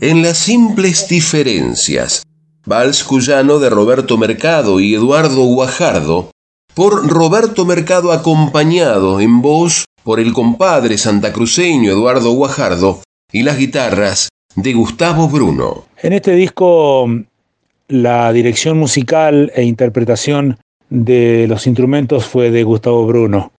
En 0.00 0.22
las 0.22 0.38
simples 0.38 1.08
diferencias 1.08 2.22
Vals 2.64 3.02
Cuyano 3.04 3.58
de 3.58 3.70
Roberto 3.70 4.16
Mercado 4.18 4.78
y 4.78 4.94
Eduardo 4.94 5.42
Guajardo, 5.44 6.30
por 6.74 7.08
Roberto 7.08 7.64
Mercado 7.64 8.12
acompañado 8.12 9.20
en 9.20 9.42
voz 9.42 9.84
por 10.04 10.20
el 10.20 10.32
compadre 10.32 10.96
santacruceño 10.96 11.90
Eduardo 11.90 12.32
Guajardo 12.32 13.00
y 13.32 13.42
las 13.42 13.58
guitarras 13.58 14.28
de 14.54 14.72
Gustavo 14.74 15.28
Bruno. 15.28 15.86
En 16.02 16.12
este 16.12 16.32
disco 16.32 17.08
la 17.88 18.32
dirección 18.32 18.78
musical 18.78 19.52
e 19.54 19.64
interpretación 19.64 20.58
de 20.88 21.46
los 21.48 21.66
instrumentos 21.66 22.26
fue 22.26 22.50
de 22.50 22.62
Gustavo 22.62 23.06
Bruno. 23.06 23.52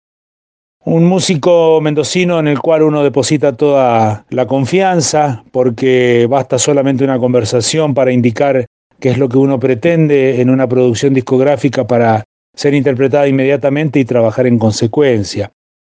Un 0.84 1.04
músico 1.04 1.80
mendocino 1.80 2.40
en 2.40 2.48
el 2.48 2.58
cual 2.58 2.82
uno 2.82 3.04
deposita 3.04 3.56
toda 3.56 4.26
la 4.30 4.46
confianza 4.46 5.44
porque 5.52 6.26
basta 6.28 6.58
solamente 6.58 7.04
una 7.04 7.20
conversación 7.20 7.94
para 7.94 8.10
indicar 8.10 8.66
qué 8.98 9.10
es 9.10 9.18
lo 9.18 9.28
que 9.28 9.38
uno 9.38 9.60
pretende 9.60 10.40
en 10.40 10.50
una 10.50 10.68
producción 10.68 11.14
discográfica 11.14 11.86
para 11.86 12.24
ser 12.56 12.74
interpretada 12.74 13.28
inmediatamente 13.28 14.00
y 14.00 14.04
trabajar 14.04 14.48
en 14.48 14.58
consecuencia. 14.58 15.52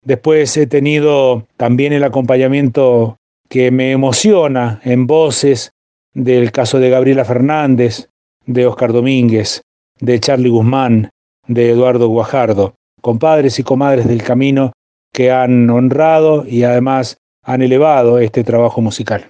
Después 0.03 0.57
he 0.57 0.67
tenido 0.67 1.47
también 1.55 1.93
el 1.93 2.03
acompañamiento 2.03 3.15
que 3.47 3.71
me 3.71 3.91
emociona 3.91 4.81
en 4.83 5.07
voces 5.07 5.71
del 6.13 6.51
caso 6.51 6.79
de 6.79 6.89
Gabriela 6.89 7.23
Fernández, 7.23 8.09
de 8.45 8.67
Oscar 8.67 8.91
Domínguez, 8.91 9.61
de 10.01 10.19
Charlie 10.19 10.49
Guzmán, 10.49 11.09
de 11.47 11.69
Eduardo 11.69 12.09
Guajardo, 12.09 12.75
compadres 13.03 13.59
y 13.59 13.63
comadres 13.63 14.07
del 14.07 14.23
camino 14.23 14.71
que 15.11 15.29
han 15.29 15.69
honrado 15.69 16.45
y 16.47 16.63
además 16.63 17.17
han 17.43 17.61
elevado 17.61 18.17
este 18.17 18.45
trabajo 18.45 18.79
musical. 18.79 19.29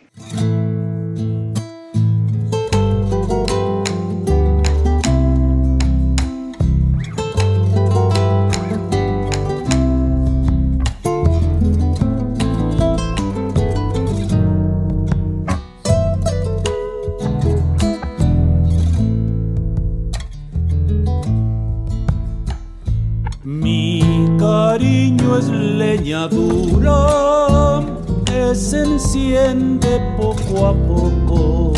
Dura 26.22 27.82
que 28.26 28.53
se 28.55 28.84
enciende 28.84 29.99
poco 30.16 30.68
a 30.68 30.74
poco, 30.74 31.74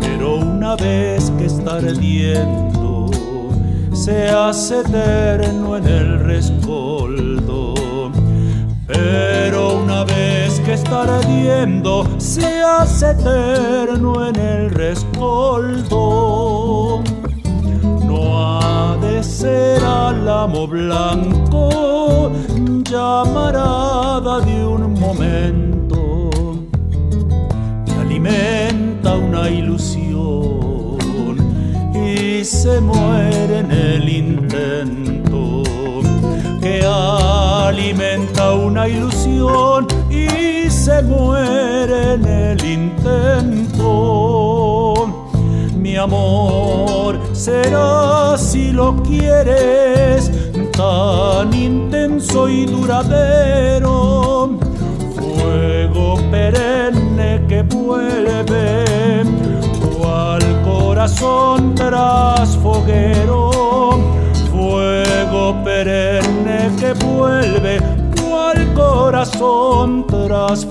pero 0.00 0.36
una 0.36 0.76
vez 0.76 1.32
que 1.36 1.46
está 1.46 1.74
ardiendo, 1.74 3.10
se 3.92 4.28
hace 4.28 4.80
eterno 4.80 5.76
en 5.76 5.86
el 5.86 6.20
rescoldo. 6.20 7.74
Pero 8.86 9.80
una 9.82 10.04
vez 10.04 10.60
que 10.60 10.74
está 10.74 11.02
ardiendo, 11.02 12.06
se 12.18 12.62
hace 12.62 13.10
eterno 13.10 14.28
en 14.28 14.36
el 14.36 14.70
rescoldo. 14.70 15.92
No 18.04 18.48
ha 18.48 18.96
de 18.98 19.24
ser 19.24 19.82
álamo 19.82 20.68
blanco 20.68 21.95
llamarada 22.96 24.40
de 24.40 24.56
un 24.66 24.82
momento 24.98 26.30
que 27.84 27.92
alimenta 27.92 29.14
una 29.16 29.50
ilusión 29.50 31.36
y 31.94 32.42
se 32.44 32.80
muere 32.80 33.58
en 33.58 33.70
el 33.70 34.08
intento 34.08 35.62
que 36.62 36.76
alimenta 36.86 38.54
una 38.54 38.88
ilusión 38.88 39.86
y 40.08 40.70
se 40.70 41.02
muere 41.02 42.14
en 42.14 42.24
el 42.24 42.64
intento. 42.64 43.90
Mi 45.76 45.96
amor 45.96 47.20
será 47.34 48.38
si 48.38 48.72
lo 48.72 48.96
quieres 49.02 50.30
tan 50.76 51.54
intenso 51.54 52.48
y 52.48 52.66
duradero, 52.66 54.58
fuego 55.16 56.18
perenne 56.30 57.42
que 57.48 57.62
vuelve, 57.62 59.24
cual 59.96 60.42
corazón 60.64 61.74
tras 61.74 62.56
foguero, 62.58 63.50
fuego 64.50 65.56
perenne 65.64 66.70
que 66.78 66.92
vuelve, 66.92 67.80
cual 68.20 68.74
corazón 68.74 70.06
tras 70.06 70.66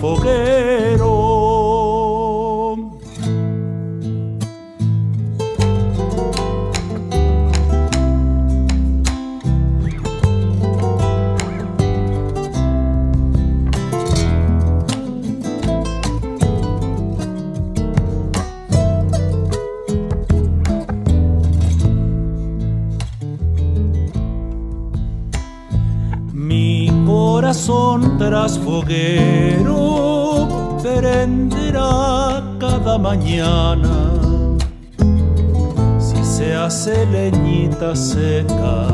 foguero 28.57 30.47
prenderá 30.81 32.43
cada 32.59 32.97
mañana. 32.97 34.11
Si 35.99 36.23
se 36.23 36.55
hace 36.55 37.05
leñita 37.07 37.95
seca, 37.95 38.87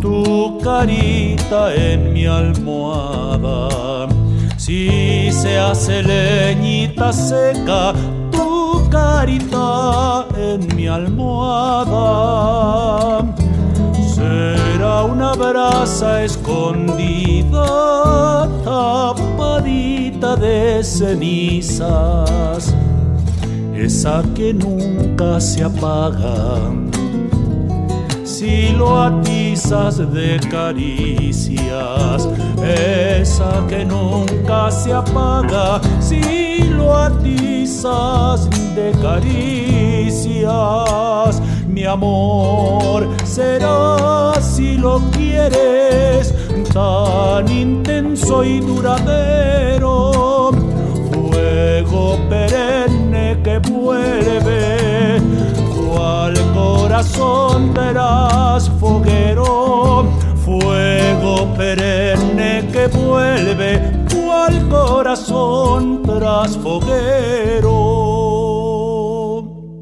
tu 0.00 0.58
carita 0.62 1.74
en 1.74 2.12
mi 2.12 2.26
almohada. 2.26 4.08
Si 4.56 5.30
se 5.32 5.58
hace 5.58 6.02
leñita 6.02 7.12
seca, 7.12 7.92
tu 8.30 8.88
carita 8.90 10.26
en 10.36 10.74
mi 10.74 10.86
almohada 10.88 12.56
una 15.04 15.32
brasa 15.34 16.22
escondida, 16.22 17.66
tapadita 18.64 20.36
de 20.36 20.82
cenizas, 20.82 22.74
esa 23.74 24.22
que 24.34 24.52
nunca 24.54 25.40
se 25.40 25.64
apaga. 25.64 26.72
Si 28.24 28.68
lo 28.70 29.00
atizas 29.00 29.98
de 30.12 30.38
caricias, 30.50 32.28
esa 32.62 33.66
que 33.68 33.84
nunca 33.84 34.70
se 34.70 34.92
apaga. 34.92 35.80
Si 36.00 36.58
lo 36.76 36.94
atizas 36.94 38.48
de 38.74 38.92
caricias, 39.00 40.46
mi 41.76 41.84
amor. 41.84 43.06
Será 43.24 44.32
si 44.40 44.78
lo 44.78 44.98
quieres 45.10 46.32
tan 46.72 47.46
intenso 47.52 48.42
y 48.42 48.60
duradero. 48.60 50.52
Fuego 51.12 52.18
perenne 52.30 53.42
que 53.44 53.58
vuelve 53.58 55.20
cual 55.76 56.34
corazón 56.54 57.74
verás 57.74 58.70
foguero. 58.80 60.06
Fuego 60.46 61.34
perenne 61.58 62.70
que 62.72 62.86
vuelve 62.86 63.70
cual 64.10 64.66
corazón 64.70 66.02
tras 66.04 66.56
foguero. 66.56 67.74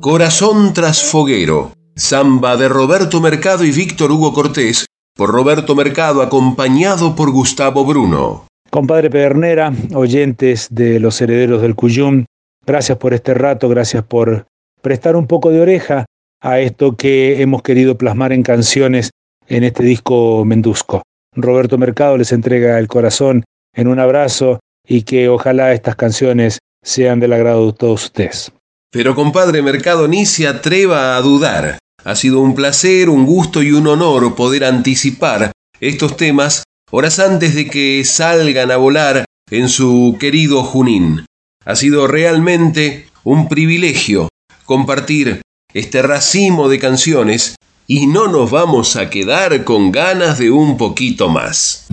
Corazón 0.00 0.74
tras 0.74 1.00
foguero 1.04 1.83
Samba 1.96 2.56
de 2.56 2.68
Roberto 2.68 3.20
Mercado 3.20 3.64
y 3.64 3.70
Víctor 3.70 4.10
Hugo 4.10 4.32
Cortés, 4.32 4.86
por 5.14 5.30
Roberto 5.30 5.76
Mercado 5.76 6.22
acompañado 6.22 7.14
por 7.14 7.30
Gustavo 7.30 7.84
Bruno. 7.84 8.48
Compadre 8.68 9.10
Pedernera, 9.10 9.72
oyentes 9.94 10.66
de 10.72 10.98
los 10.98 11.20
herederos 11.20 11.62
del 11.62 11.76
Cuyum, 11.76 12.24
gracias 12.66 12.98
por 12.98 13.14
este 13.14 13.32
rato, 13.34 13.68
gracias 13.68 14.02
por 14.02 14.44
prestar 14.82 15.14
un 15.14 15.28
poco 15.28 15.50
de 15.50 15.60
oreja 15.60 16.04
a 16.40 16.58
esto 16.58 16.96
que 16.96 17.40
hemos 17.40 17.62
querido 17.62 17.96
plasmar 17.96 18.32
en 18.32 18.42
canciones 18.42 19.10
en 19.46 19.62
este 19.62 19.84
disco 19.84 20.44
Mendusco. 20.44 21.02
Roberto 21.36 21.78
Mercado 21.78 22.18
les 22.18 22.32
entrega 22.32 22.80
el 22.80 22.88
corazón 22.88 23.44
en 23.72 23.86
un 23.86 24.00
abrazo 24.00 24.58
y 24.84 25.02
que 25.02 25.28
ojalá 25.28 25.72
estas 25.72 25.94
canciones 25.94 26.58
sean 26.82 27.20
del 27.20 27.34
agrado 27.34 27.66
de 27.66 27.72
todos 27.74 28.06
ustedes. 28.06 28.52
Pero 28.90 29.14
compadre 29.14 29.62
Mercado 29.62 30.08
ni 30.08 30.26
se 30.26 30.48
atreva 30.48 31.16
a 31.16 31.20
dudar. 31.20 31.78
Ha 32.04 32.16
sido 32.16 32.40
un 32.40 32.54
placer, 32.54 33.08
un 33.08 33.24
gusto 33.24 33.62
y 33.62 33.72
un 33.72 33.86
honor 33.86 34.34
poder 34.34 34.64
anticipar 34.64 35.52
estos 35.80 36.18
temas 36.18 36.62
horas 36.90 37.18
antes 37.18 37.54
de 37.54 37.66
que 37.70 38.04
salgan 38.04 38.70
a 38.70 38.76
volar 38.76 39.24
en 39.50 39.70
su 39.70 40.16
querido 40.20 40.62
Junín. 40.62 41.24
Ha 41.64 41.76
sido 41.76 42.06
realmente 42.06 43.06
un 43.24 43.48
privilegio 43.48 44.28
compartir 44.66 45.40
este 45.72 46.02
racimo 46.02 46.68
de 46.68 46.78
canciones 46.78 47.56
y 47.86 48.06
no 48.06 48.28
nos 48.28 48.50
vamos 48.50 48.96
a 48.96 49.08
quedar 49.08 49.64
con 49.64 49.90
ganas 49.90 50.38
de 50.38 50.50
un 50.50 50.76
poquito 50.76 51.30
más. 51.30 51.86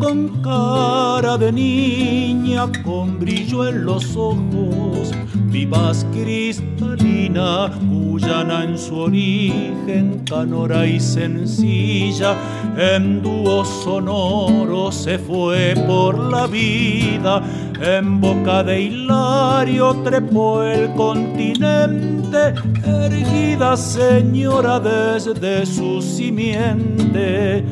Con 0.00 0.40
cara 0.40 1.36
de 1.36 1.52
niña, 1.52 2.66
con 2.82 3.18
brillo 3.18 3.68
en 3.68 3.84
los 3.84 4.16
ojos, 4.16 5.12
vivaz 5.34 6.06
cristalina, 6.10 7.70
cuyana 7.90 8.64
en 8.64 8.78
su 8.78 9.00
origen, 9.00 10.22
canora 10.26 10.86
y 10.86 10.98
sencilla, 10.98 12.34
en 12.78 13.22
dúo 13.22 13.62
sonoro 13.66 14.90
se 14.90 15.18
fue 15.18 15.74
por 15.86 16.18
la 16.30 16.46
vida, 16.46 17.42
en 17.82 18.22
boca 18.22 18.62
de 18.62 18.84
Hilario 18.84 19.96
trepó 20.02 20.62
el 20.62 20.90
continente, 20.94 22.54
erguida 22.86 23.76
señora 23.76 24.80
desde 24.80 25.66
su 25.66 26.00
simiente 26.00 27.64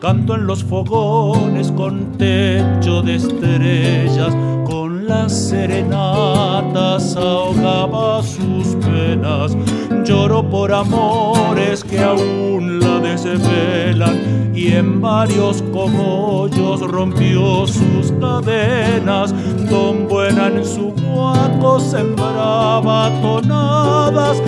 Canto 0.00 0.36
en 0.36 0.46
los 0.46 0.62
fogones 0.62 1.72
con 1.72 2.16
techo 2.16 3.02
de 3.02 3.16
estrellas, 3.16 4.32
con 4.64 5.08
las 5.08 5.48
serenatas 5.48 7.16
ahogaba 7.16 8.22
sus 8.22 8.76
penas. 8.76 9.56
Lloro 10.04 10.48
por 10.48 10.72
amores 10.72 11.82
que 11.82 11.98
aún 11.98 12.78
la 12.78 13.00
desvelan 13.00 14.52
y 14.54 14.68
en 14.72 15.00
varios 15.00 15.62
cogollos 15.72 16.80
rompió 16.80 17.66
sus 17.66 18.12
cadenas. 18.20 19.34
Don 19.68 20.06
Buena 20.06 20.46
en 20.46 20.64
su 20.64 20.92
guaco 20.92 21.80
sembraba 21.80 23.10
tonadas 23.20 24.40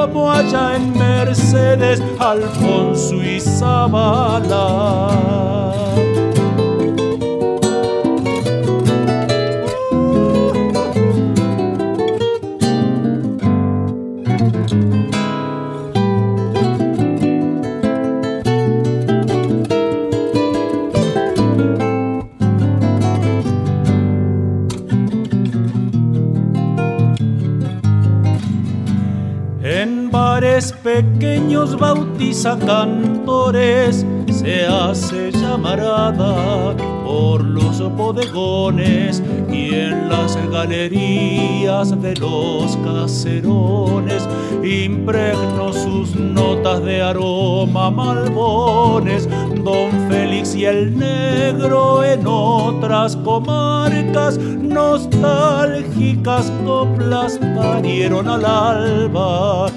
como 0.00 0.30
allá 0.30 0.76
en 0.76 0.96
Mercedes, 0.96 2.02
Alfonso 2.18 3.22
y 3.22 3.40
Zabala. 3.40 5.10
Pequeños 30.68 31.78
bautiza 31.78 32.58
cantores, 32.58 34.04
se 34.30 34.66
hace 34.66 35.32
llamarada 35.32 36.76
por 37.02 37.42
los 37.42 37.80
bodegones 37.96 39.22
y 39.50 39.74
en 39.74 40.10
las 40.10 40.36
galerías 40.50 41.98
de 42.02 42.14
los 42.16 42.76
caserones 42.76 44.28
impregno 44.62 45.72
sus 45.72 46.14
notas 46.14 46.84
de 46.84 47.00
aroma 47.00 47.90
malbones. 47.90 49.26
Don 49.64 49.90
Félix 50.10 50.54
y 50.54 50.66
el 50.66 50.96
negro 50.96 52.04
en 52.04 52.26
otras 52.26 53.16
comarcas 53.16 54.38
nostálgicas 54.38 56.52
coplas 56.64 57.38
parieron 57.56 58.28
al 58.28 58.44
alba 58.44 59.69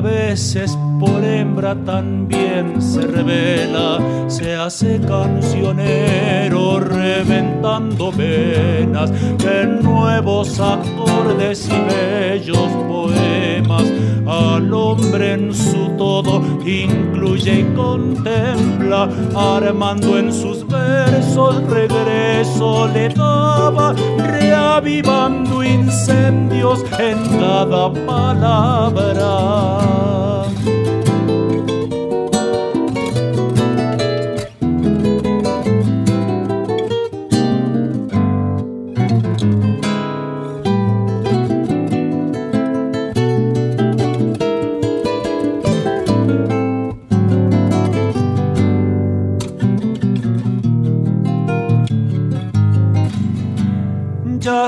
veces 0.00 0.76
por 1.00 1.24
hembra 1.24 1.74
también 1.74 2.80
se 2.80 3.00
revela, 3.00 3.98
se 4.28 4.54
hace 4.54 5.00
cancionero 5.00 6.78
reventando 6.78 8.12
venas, 8.12 9.10
que 9.38 9.64
nuevos 9.82 10.60
acordes 10.60 11.68
y 11.68 11.80
bellos 11.90 12.68
poemas 12.86 13.84
al 14.26 14.72
hombre 14.74 15.32
en 15.32 15.54
su 15.54 15.88
todo 15.96 16.42
incluye 16.66 17.60
y 17.60 17.64
contempla, 17.74 19.08
armando 19.34 20.18
en 20.18 20.30
sus 20.32 20.66
versos 20.68 21.62
regreso 21.68 22.88
le 22.88 23.08
daba, 23.08 23.94
reavivando 24.18 25.64
incendios 25.64 26.84
en 26.98 27.16
cada 27.38 27.90
palabra. 28.06 29.30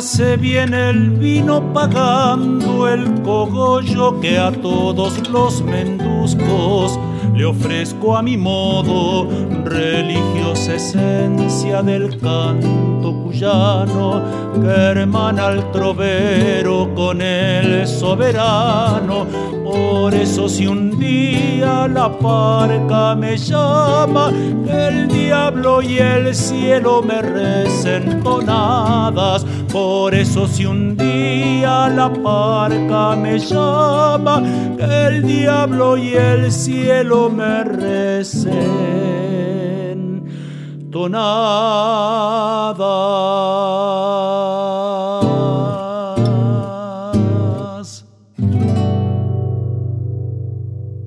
Se 0.01 0.37
viene 0.37 0.91
el 0.91 1.11
vino 1.13 1.73
pagando 1.73 2.89
el 2.89 3.23
cogollo 3.23 4.21
que 4.21 4.39
a 4.39 4.53
todos 4.53 5.27
los 5.31 5.63
menduscos 5.63 6.99
le 7.35 7.47
ofrezco 7.47 8.15
a 8.15 8.23
mi 8.23 8.37
modo 8.37 9.29
religiosa 9.65 10.75
esencia 10.75 11.83
del 11.83 12.21
canto 12.21 12.92
cuyano 13.33 14.23
que 14.61 14.69
hermana 14.69 15.47
al 15.47 15.73
trovero 15.73 16.93
con 16.95 17.23
el 17.23 17.87
soberano. 17.87 19.27
Por 19.65 20.15
eso 20.15 20.49
si 20.49 20.67
un 20.67 20.99
día 20.99 21.89
la 21.89 22.11
parca 22.19 23.15
me 23.15 23.37
llama, 23.39 24.31
el 24.69 25.09
diablo 25.09 25.81
y 25.81 25.99
el 25.99 26.35
cielo 26.35 27.03
me 27.03 27.23
recen 27.23 28.23
tonadas 28.23 29.47
por 29.73 30.15
eso 30.15 30.47
si 30.47 30.67
un 30.67 30.99
día 30.99 31.89
la 31.89 32.13
parca 32.13 33.17
me 33.17 33.39
llama, 33.39 34.43
el 34.79 35.23
diablo 35.27 35.97
y 35.97 36.13
el 36.13 36.53
cielo 36.53 37.31
me 37.31 37.65
recen 37.65 39.32
tonadas. 40.93 42.85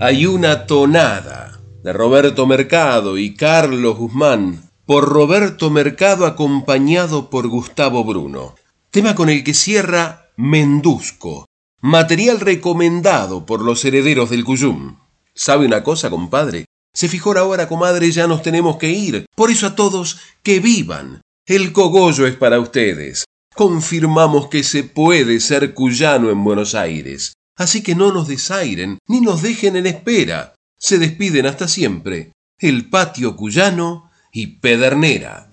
Hay 0.01 0.25
una 0.25 0.65
tonada 0.65 1.61
de 1.83 1.93
Roberto 1.93 2.45
Mercado 2.45 3.17
y 3.17 3.33
Carlos 3.35 3.97
Guzmán 3.97 4.69
por 4.85 5.07
Roberto 5.07 5.69
Mercado 5.69 6.25
acompañado 6.25 7.29
por 7.29 7.47
Gustavo 7.47 8.03
Bruno. 8.03 8.55
Tema 8.91 9.15
con 9.15 9.29
el 9.29 9.43
que 9.43 9.53
cierra 9.53 10.31
Mendusco, 10.35 11.45
material 11.81 12.41
recomendado 12.41 13.45
por 13.45 13.61
los 13.61 13.85
herederos 13.85 14.29
del 14.29 14.43
Cuyum. 14.43 14.97
¿Sabe 15.33 15.65
una 15.65 15.83
cosa, 15.83 16.09
compadre? 16.09 16.65
Se 16.95 17.09
fijó 17.09 17.37
ahora, 17.37 17.67
comadre, 17.67 18.09
ya 18.09 18.25
nos 18.25 18.41
tenemos 18.41 18.77
que 18.77 18.89
ir. 18.89 19.25
Por 19.35 19.51
eso 19.51 19.67
a 19.67 19.75
todos, 19.75 20.17
que 20.41 20.61
vivan. 20.61 21.21
El 21.45 21.73
cogollo 21.73 22.25
es 22.25 22.35
para 22.37 22.59
ustedes. 22.59 23.25
Confirmamos 23.53 24.47
que 24.47 24.63
se 24.63 24.83
puede 24.83 25.41
ser 25.41 25.73
cuyano 25.73 26.29
en 26.31 26.41
Buenos 26.43 26.73
Aires. 26.73 27.33
Así 27.57 27.83
que 27.83 27.95
no 27.95 28.13
nos 28.13 28.29
desairen, 28.29 28.99
ni 29.07 29.19
nos 29.19 29.41
dejen 29.41 29.75
en 29.75 29.87
espera. 29.87 30.55
Se 30.79 30.97
despiden 30.97 31.45
hasta 31.45 31.67
siempre. 31.67 32.31
El 32.57 32.89
patio 32.89 33.35
cuyano 33.35 34.09
y 34.31 34.47
Pedernera. 34.59 35.49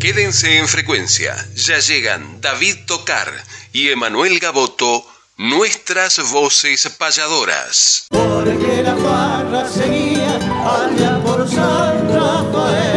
Quédense 0.00 0.58
en 0.58 0.66
frecuencia, 0.66 1.36
ya 1.54 1.78
llegan 1.78 2.40
David 2.40 2.74
Tocar 2.86 3.30
y 3.72 3.88
Emanuel 3.88 4.40
Gaboto, 4.40 5.06
nuestras 5.36 6.30
voces 6.30 6.88
payadoras. 6.98 8.06
Porque 8.10 8.82
la 8.82 8.94
barra 8.94 9.68
seguía 9.68 10.36
allá 10.36 11.20
por 11.24 11.48
San 11.48 12.08
Rafael. 12.08 12.91